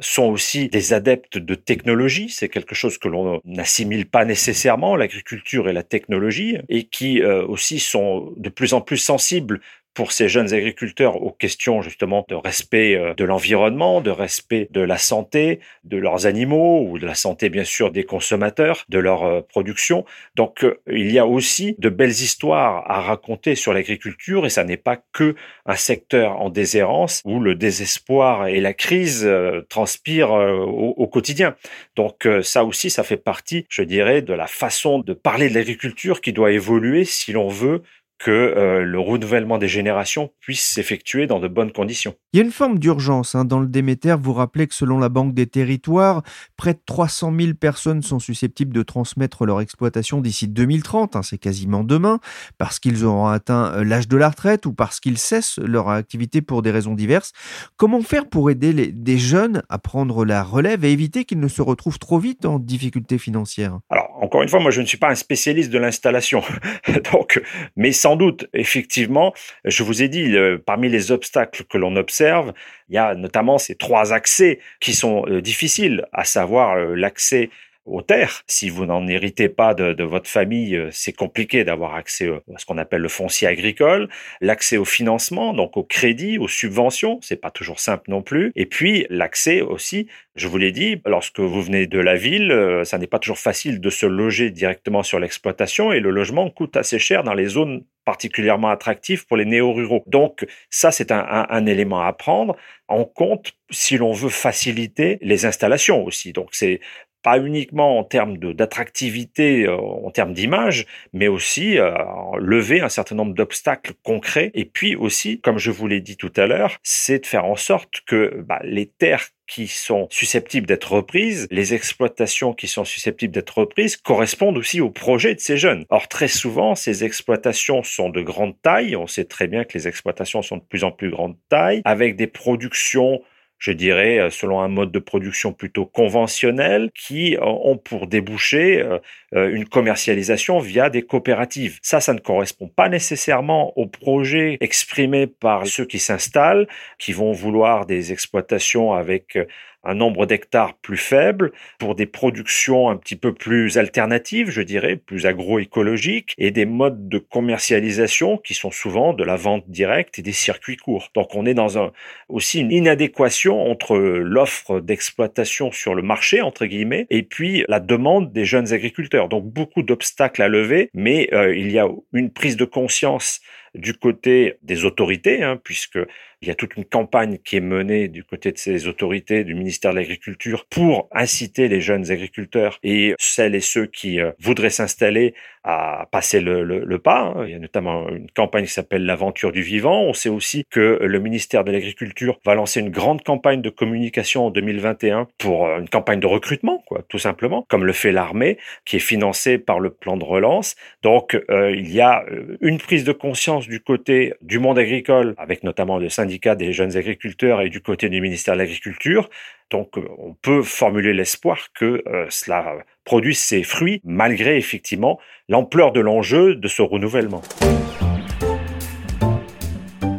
sont 0.00 0.24
aussi 0.24 0.68
des 0.68 0.92
adeptes 0.92 1.38
de 1.38 1.54
technologie, 1.54 2.28
c'est 2.28 2.48
quelque 2.48 2.74
chose 2.74 2.98
que 2.98 3.08
l'on 3.08 3.40
n'assimile 3.44 4.06
pas 4.06 4.24
nécessairement 4.24 4.96
l'agriculture 4.96 5.68
et 5.68 5.72
la 5.72 5.82
technologie 5.82 6.58
et 6.68 6.84
qui 6.84 7.22
euh, 7.22 7.46
aussi 7.46 7.78
sont 7.78 8.32
de 8.36 8.48
plus 8.48 8.74
en 8.74 8.80
plus 8.80 8.98
sensibles 8.98 9.60
pour 9.96 10.12
ces 10.12 10.28
jeunes 10.28 10.52
agriculteurs 10.52 11.22
aux 11.22 11.32
questions 11.32 11.80
justement 11.80 12.26
de 12.28 12.34
respect 12.34 12.94
euh, 12.94 13.14
de 13.14 13.24
l'environnement, 13.24 14.02
de 14.02 14.10
respect 14.10 14.68
de 14.70 14.82
la 14.82 14.98
santé 14.98 15.58
de 15.84 15.96
leurs 15.96 16.26
animaux 16.26 16.86
ou 16.86 16.98
de 16.98 17.06
la 17.06 17.14
santé 17.14 17.48
bien 17.48 17.64
sûr 17.64 17.90
des 17.90 18.04
consommateurs, 18.04 18.84
de 18.90 18.98
leur 18.98 19.24
euh, 19.24 19.40
production. 19.40 20.04
Donc 20.36 20.64
euh, 20.64 20.78
il 20.86 21.10
y 21.10 21.18
a 21.18 21.26
aussi 21.26 21.76
de 21.78 21.88
belles 21.88 22.10
histoires 22.10 22.88
à 22.90 23.00
raconter 23.00 23.54
sur 23.54 23.72
l'agriculture 23.72 24.44
et 24.44 24.50
ça 24.50 24.64
n'est 24.64 24.76
pas 24.76 24.98
que 25.14 25.34
un 25.64 25.76
secteur 25.76 26.42
en 26.42 26.50
déshérence 26.50 27.22
où 27.24 27.40
le 27.40 27.54
désespoir 27.54 28.48
et 28.48 28.60
la 28.60 28.74
crise 28.74 29.26
transpirent 29.70 30.32
au, 30.32 30.94
au 30.96 31.06
quotidien. 31.06 31.56
Donc 31.96 32.28
ça 32.42 32.64
aussi 32.64 32.90
ça 32.90 33.02
fait 33.02 33.16
partie, 33.16 33.64
je 33.70 33.82
dirais, 33.82 34.20
de 34.20 34.34
la 34.34 34.46
façon 34.46 34.98
de 34.98 35.14
parler 35.14 35.48
de 35.48 35.54
l'agriculture 35.54 36.20
qui 36.20 36.34
doit 36.34 36.52
évoluer 36.52 37.04
si 37.04 37.32
l'on 37.32 37.48
veut 37.48 37.82
que 38.18 38.30
euh, 38.30 38.82
le 38.82 38.98
renouvellement 38.98 39.58
des 39.58 39.68
générations 39.68 40.30
puisse 40.40 40.62
s'effectuer 40.62 41.26
dans 41.26 41.38
de 41.38 41.48
bonnes 41.48 41.72
conditions. 41.72 42.14
Il 42.32 42.38
y 42.38 42.40
a 42.40 42.44
une 42.44 42.52
forme 42.52 42.78
d'urgence 42.78 43.34
hein. 43.34 43.44
dans 43.44 43.60
le 43.60 43.66
Déméter. 43.66 44.16
Vous 44.20 44.32
rappelez 44.32 44.66
que 44.66 44.74
selon 44.74 44.98
la 44.98 45.08
Banque 45.08 45.34
des 45.34 45.46
Territoires, 45.46 46.22
près 46.56 46.74
de 46.74 46.80
300 46.86 47.32
000 47.38 47.54
personnes 47.54 48.02
sont 48.02 48.18
susceptibles 48.18 48.72
de 48.72 48.82
transmettre 48.82 49.44
leur 49.44 49.60
exploitation 49.60 50.20
d'ici 50.20 50.48
2030. 50.48 51.16
Hein. 51.16 51.22
C'est 51.22 51.38
quasiment 51.38 51.84
demain, 51.84 52.20
parce 52.58 52.78
qu'ils 52.78 53.04
auront 53.04 53.26
atteint 53.26 53.72
euh, 53.74 53.84
l'âge 53.84 54.08
de 54.08 54.16
la 54.16 54.30
retraite 54.30 54.66
ou 54.66 54.72
parce 54.72 55.00
qu'ils 55.00 55.18
cessent 55.18 55.58
leur 55.58 55.88
activité 55.90 56.40
pour 56.40 56.62
des 56.62 56.70
raisons 56.70 56.94
diverses. 56.94 57.32
Comment 57.76 58.00
faire 58.00 58.28
pour 58.28 58.50
aider 58.50 58.72
les, 58.72 58.92
des 58.92 59.18
jeunes 59.18 59.62
à 59.68 59.78
prendre 59.78 60.24
la 60.24 60.42
relève 60.42 60.84
et 60.84 60.92
éviter 60.92 61.24
qu'ils 61.24 61.40
ne 61.40 61.48
se 61.48 61.62
retrouvent 61.62 61.98
trop 61.98 62.18
vite 62.18 62.46
en 62.46 62.58
difficulté 62.58 63.18
financière 63.18 63.78
Alors, 63.90 64.10
encore 64.20 64.42
une 64.42 64.48
fois, 64.48 64.60
moi, 64.60 64.70
je 64.70 64.80
ne 64.80 64.86
suis 64.86 64.98
pas 64.98 65.10
un 65.10 65.14
spécialiste 65.14 65.70
de 65.70 65.78
l'installation. 65.78 66.42
Donc, 67.12 67.42
mais 67.76 67.92
sans 68.06 68.14
doute, 68.14 68.46
effectivement, 68.54 69.34
je 69.64 69.82
vous 69.82 70.00
ai 70.00 70.06
dit, 70.06 70.36
parmi 70.64 70.88
les 70.88 71.10
obstacles 71.10 71.64
que 71.64 71.76
l'on 71.76 71.96
observe, 71.96 72.52
il 72.88 72.94
y 72.94 72.98
a 72.98 73.16
notamment 73.16 73.58
ces 73.58 73.74
trois 73.74 74.12
accès 74.12 74.60
qui 74.78 74.94
sont 74.94 75.24
euh, 75.26 75.42
difficiles, 75.42 76.06
à 76.12 76.22
savoir 76.22 76.76
euh, 76.76 76.94
l'accès 76.94 77.50
aux 77.86 78.02
terres. 78.02 78.42
Si 78.46 78.68
vous 78.68 78.84
n'en 78.84 79.06
héritez 79.06 79.48
pas 79.48 79.74
de, 79.74 80.02
votre 80.02 80.28
famille, 80.28 80.76
euh, 80.76 80.88
c'est 80.92 81.12
compliqué 81.12 81.64
d'avoir 81.64 81.94
accès 81.94 82.28
à 82.28 82.58
ce 82.58 82.66
qu'on 82.66 82.78
appelle 82.78 83.02
le 83.02 83.08
foncier 83.08 83.48
agricole, 83.48 84.08
l'accès 84.40 84.76
au 84.76 84.84
financement, 84.84 85.54
donc 85.54 85.76
au 85.76 85.84
crédit, 85.84 86.38
aux 86.38 86.48
subventions, 86.48 87.18
c'est 87.22 87.40
pas 87.40 87.50
toujours 87.50 87.80
simple 87.80 88.10
non 88.10 88.22
plus, 88.22 88.52
et 88.56 88.66
puis 88.66 89.06
l'accès 89.10 89.60
aussi, 89.60 90.08
je 90.34 90.48
vous 90.48 90.58
l'ai 90.58 90.72
dit, 90.72 91.00
lorsque 91.06 91.40
vous 91.40 91.62
venez 91.62 91.86
de 91.86 91.98
la 91.98 92.16
ville, 92.16 92.52
euh, 92.52 92.84
ça 92.84 92.98
n'est 92.98 93.06
pas 93.06 93.18
toujours 93.18 93.38
facile 93.38 93.80
de 93.80 93.90
se 93.90 94.06
loger 94.06 94.50
directement 94.50 95.02
sur 95.02 95.18
l'exploitation 95.18 95.92
et 95.92 96.00
le 96.00 96.10
logement 96.10 96.50
coûte 96.50 96.76
assez 96.76 96.98
cher 96.98 97.24
dans 97.24 97.34
les 97.34 97.46
zones 97.46 97.84
particulièrement 98.04 98.68
attractives 98.68 99.26
pour 99.26 99.36
les 99.36 99.44
néo-ruraux. 99.44 100.04
Donc 100.06 100.46
ça, 100.70 100.92
c'est 100.92 101.10
un, 101.10 101.46
un 101.48 101.66
élément 101.66 102.02
à 102.02 102.12
prendre 102.12 102.56
en 102.88 103.04
compte 103.04 103.52
si 103.70 103.98
l'on 103.98 104.12
veut 104.12 104.28
faciliter 104.30 105.18
les 105.20 105.44
installations 105.44 106.04
aussi. 106.04 106.32
Donc 106.32 106.50
c'est 106.52 106.80
pas 107.26 107.40
uniquement 107.40 107.98
en 107.98 108.04
termes 108.04 108.36
d'attractivité, 108.38 109.64
euh, 109.66 109.76
en 109.76 110.12
termes 110.12 110.32
d'image, 110.32 110.86
mais 111.12 111.26
aussi 111.26 111.76
euh, 111.76 111.92
lever 112.38 112.82
un 112.82 112.88
certain 112.88 113.16
nombre 113.16 113.34
d'obstacles 113.34 113.94
concrets. 114.04 114.52
Et 114.54 114.64
puis 114.64 114.94
aussi, 114.94 115.40
comme 115.40 115.58
je 115.58 115.72
vous 115.72 115.88
l'ai 115.88 116.00
dit 116.00 116.16
tout 116.16 116.32
à 116.36 116.46
l'heure, 116.46 116.78
c'est 116.84 117.18
de 117.18 117.26
faire 117.26 117.44
en 117.44 117.56
sorte 117.56 118.02
que 118.06 118.44
bah, 118.46 118.60
les 118.62 118.86
terres 118.86 119.24
qui 119.48 119.66
sont 119.66 120.06
susceptibles 120.08 120.68
d'être 120.68 120.92
reprises, 120.92 121.48
les 121.50 121.74
exploitations 121.74 122.52
qui 122.52 122.68
sont 122.68 122.84
susceptibles 122.84 123.34
d'être 123.34 123.58
reprises 123.58 123.96
correspondent 123.96 124.56
aussi 124.56 124.80
au 124.80 124.90
projet 124.90 125.34
de 125.34 125.40
ces 125.40 125.56
jeunes. 125.56 125.84
Or, 125.90 126.06
très 126.06 126.28
souvent, 126.28 126.76
ces 126.76 127.02
exploitations 127.02 127.82
sont 127.82 128.08
de 128.08 128.22
grande 128.22 128.54
taille. 128.62 128.94
On 128.94 129.08
sait 129.08 129.24
très 129.24 129.48
bien 129.48 129.64
que 129.64 129.76
les 129.76 129.88
exploitations 129.88 130.42
sont 130.42 130.58
de 130.58 130.64
plus 130.64 130.84
en 130.84 130.92
plus 130.92 131.10
grande 131.10 131.36
taille, 131.48 131.82
avec 131.84 132.14
des 132.14 132.28
productions 132.28 133.20
je 133.58 133.72
dirais, 133.72 134.18
euh, 134.18 134.30
selon 134.30 134.60
un 134.60 134.68
mode 134.68 134.92
de 134.92 134.98
production 134.98 135.52
plutôt 135.52 135.86
conventionnel, 135.86 136.90
qui 136.94 137.36
ont 137.40 137.76
pour 137.76 138.06
déboucher 138.06 138.80
euh, 138.82 138.98
euh, 139.34 139.54
une 139.54 139.66
commercialisation 139.66 140.58
via 140.58 140.90
des 140.90 141.02
coopératives. 141.02 141.78
Ça, 141.82 142.00
ça 142.00 142.12
ne 142.12 142.20
correspond 142.20 142.68
pas 142.68 142.88
nécessairement 142.88 143.76
au 143.78 143.86
projet 143.86 144.58
exprimé 144.60 145.26
par 145.26 145.66
ceux 145.66 145.84
qui 145.84 145.98
s'installent, 145.98 146.66
qui 146.98 147.12
vont 147.12 147.32
vouloir 147.32 147.86
des 147.86 148.12
exploitations 148.12 148.92
avec 148.92 149.38
un 149.86 149.94
nombre 149.94 150.26
d'hectares 150.26 150.74
plus 150.74 150.96
faible 150.96 151.52
pour 151.78 151.94
des 151.94 152.06
productions 152.06 152.88
un 152.88 152.96
petit 152.96 153.16
peu 153.16 153.32
plus 153.32 153.78
alternatives, 153.78 154.50
je 154.50 154.62
dirais, 154.62 154.96
plus 154.96 155.26
agroécologiques 155.26 156.34
et 156.38 156.50
des 156.50 156.66
modes 156.66 157.08
de 157.08 157.18
commercialisation 157.18 158.38
qui 158.38 158.54
sont 158.54 158.70
souvent 158.70 159.12
de 159.12 159.24
la 159.24 159.36
vente 159.36 159.64
directe 159.68 160.18
et 160.18 160.22
des 160.22 160.32
circuits 160.32 160.76
courts. 160.76 161.10
Donc 161.14 161.34
on 161.34 161.46
est 161.46 161.54
dans 161.54 161.78
un, 161.78 161.92
aussi 162.28 162.60
une 162.60 162.72
inadéquation 162.72 163.70
entre 163.70 163.96
l'offre 163.96 164.80
d'exploitation 164.80 165.72
sur 165.72 165.94
le 165.94 166.02
marché, 166.02 166.40
entre 166.40 166.66
guillemets, 166.66 167.06
et 167.10 167.22
puis 167.22 167.64
la 167.68 167.80
demande 167.80 168.32
des 168.32 168.44
jeunes 168.44 168.72
agriculteurs. 168.72 169.28
Donc 169.28 169.44
beaucoup 169.44 169.82
d'obstacles 169.82 170.42
à 170.42 170.48
lever, 170.48 170.90
mais 170.94 171.28
euh, 171.32 171.54
il 171.54 171.70
y 171.70 171.78
a 171.78 171.88
une 172.12 172.30
prise 172.30 172.56
de 172.56 172.64
conscience 172.64 173.40
du 173.76 173.94
côté 173.94 174.56
des 174.62 174.84
autorités, 174.84 175.42
hein, 175.42 175.60
puisque 175.62 175.98
il 176.42 176.48
y 176.48 176.50
a 176.50 176.54
toute 176.54 176.76
une 176.76 176.84
campagne 176.84 177.38
qui 177.38 177.56
est 177.56 177.60
menée 177.60 178.08
du 178.08 178.22
côté 178.22 178.52
de 178.52 178.58
ces 178.58 178.86
autorités 178.88 179.42
du 179.42 179.54
ministère 179.54 179.92
de 179.92 179.96
l'Agriculture 179.96 180.66
pour 180.68 181.08
inciter 181.12 181.68
les 181.68 181.80
jeunes 181.80 182.10
agriculteurs 182.10 182.78
et 182.82 183.14
celles 183.18 183.54
et 183.54 183.60
ceux 183.60 183.86
qui 183.86 184.20
euh, 184.20 184.32
voudraient 184.38 184.70
s'installer 184.70 185.34
à 185.64 186.06
passer 186.12 186.40
le, 186.40 186.98
pas. 186.98 187.22
Hein. 187.22 187.44
Il 187.46 187.52
y 187.52 187.54
a 187.54 187.58
notamment 187.58 188.08
une 188.08 188.30
campagne 188.30 188.66
qui 188.66 188.72
s'appelle 188.72 189.04
l'aventure 189.04 189.50
du 189.50 189.62
vivant. 189.62 190.02
On 190.02 190.12
sait 190.12 190.28
aussi 190.28 190.64
que 190.70 191.00
le 191.02 191.18
ministère 191.18 191.64
de 191.64 191.72
l'Agriculture 191.72 192.38
va 192.44 192.54
lancer 192.54 192.78
une 192.78 192.90
grande 192.90 193.24
campagne 193.24 193.62
de 193.62 193.70
communication 193.70 194.46
en 194.46 194.50
2021 194.50 195.26
pour 195.38 195.66
euh, 195.66 195.80
une 195.80 195.88
campagne 195.88 196.20
de 196.20 196.26
recrutement, 196.26 196.84
tout 197.08 197.18
simplement, 197.18 197.66
comme 197.68 197.84
le 197.84 197.92
fait 197.92 198.12
l'armée, 198.12 198.58
qui 198.84 198.96
est 198.96 199.00
financée 199.00 199.58
par 199.58 199.80
le 199.80 199.90
plan 199.90 200.16
de 200.16 200.24
relance. 200.24 200.76
Donc, 201.02 201.34
euh, 201.50 201.72
il 201.72 201.92
y 201.92 202.00
a 202.00 202.24
une 202.60 202.78
prise 202.78 203.02
de 203.02 203.12
conscience 203.12 203.65
du 203.68 203.80
côté 203.80 204.34
du 204.42 204.58
monde 204.58 204.78
agricole, 204.78 205.34
avec 205.38 205.64
notamment 205.64 205.98
le 205.98 206.08
syndicat 206.08 206.54
des 206.54 206.72
jeunes 206.72 206.96
agriculteurs 206.96 207.60
et 207.60 207.68
du 207.68 207.80
côté 207.80 208.08
du 208.08 208.20
ministère 208.20 208.54
de 208.54 208.58
l'Agriculture. 208.58 209.28
Donc, 209.70 209.96
on 209.96 210.34
peut 210.34 210.62
formuler 210.62 211.12
l'espoir 211.12 211.68
que 211.74 212.02
cela 212.30 212.78
produisent 213.04 213.42
ses 213.42 213.62
fruits 213.62 214.00
malgré 214.04 214.56
effectivement 214.56 215.18
l'ampleur 215.48 215.92
de 215.92 216.00
l'enjeu 216.00 216.54
de 216.54 216.68
ce 216.68 216.82
renouvellement. 216.82 217.42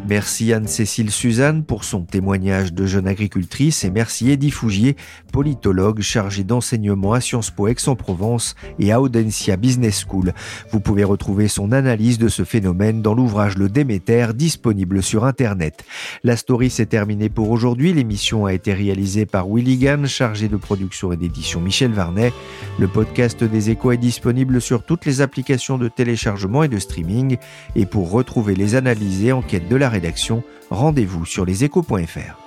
Merci 0.10 0.54
Anne-Cécile 0.54 1.12
Suzanne 1.12 1.64
pour 1.64 1.84
son 1.84 2.04
témoignage 2.04 2.72
de 2.72 2.86
jeune 2.86 3.10
agricultrice 3.10 3.84
et 3.84 3.90
merci 3.90 4.32
Eddie 4.32 4.52
Fougier, 4.52 4.96
politologue 5.34 6.00
chargé 6.00 6.46
d'enseignement 6.46 7.12
à 7.12 7.20
Sciences 7.20 7.52
Po 7.52 7.68
Aix-en-Provence 7.68 8.56
et 8.80 8.94
à 8.94 9.02
Audencia 9.02 9.58
Business 9.58 10.06
School. 10.08 10.34
Vous 10.72 10.80
pouvez 10.80 11.04
retrouver 11.04 11.50
son 11.50 11.74
analyse 11.74 12.20
de 12.20 12.30
ce 12.30 12.46
phénomène 12.46 13.02
dans 13.02 13.14
l'ouvrage 13.14 13.58
Le 13.58 13.68
Déméter 13.68 14.28
disponible 14.34 15.04
sur 15.04 15.26
Internet. 15.26 15.84
La 16.24 16.38
story 16.38 16.70
s'est 16.70 16.86
terminée 16.86 17.28
pour 17.28 17.50
aujourd'hui. 17.50 17.92
L'émission 17.92 18.46
a 18.46 18.54
été 18.54 18.74
réalisée 18.74 19.26
par 19.26 19.46
Willy 19.48 19.76
Gann, 19.76 20.08
chargé 20.08 20.48
de 20.48 20.56
production 20.56 21.12
et 21.12 21.18
d'édition 21.18 21.60
Michel 21.60 21.92
Varnet. 21.92 22.32
Le 22.80 22.88
podcast 22.88 23.44
des 23.44 23.72
échos 23.72 23.92
est 23.92 23.98
disponible 23.98 24.62
sur 24.62 24.84
toutes 24.84 25.06
les 25.06 25.20
applications 25.20 25.78
de 25.78 25.90
téléchargement 25.90 26.64
et 26.64 26.70
de 26.70 26.80
streaming. 26.80 27.36
Et 27.76 27.86
pour 27.86 28.10
retrouver 28.10 28.56
les 28.56 28.76
analyses 28.76 29.18
et 29.18 29.60
de 29.60 29.76
la 29.76 29.90
rédaction, 29.98 30.44
rendez-vous 30.70 31.26
sur 31.26 31.46
leséchos.fr. 31.46 32.47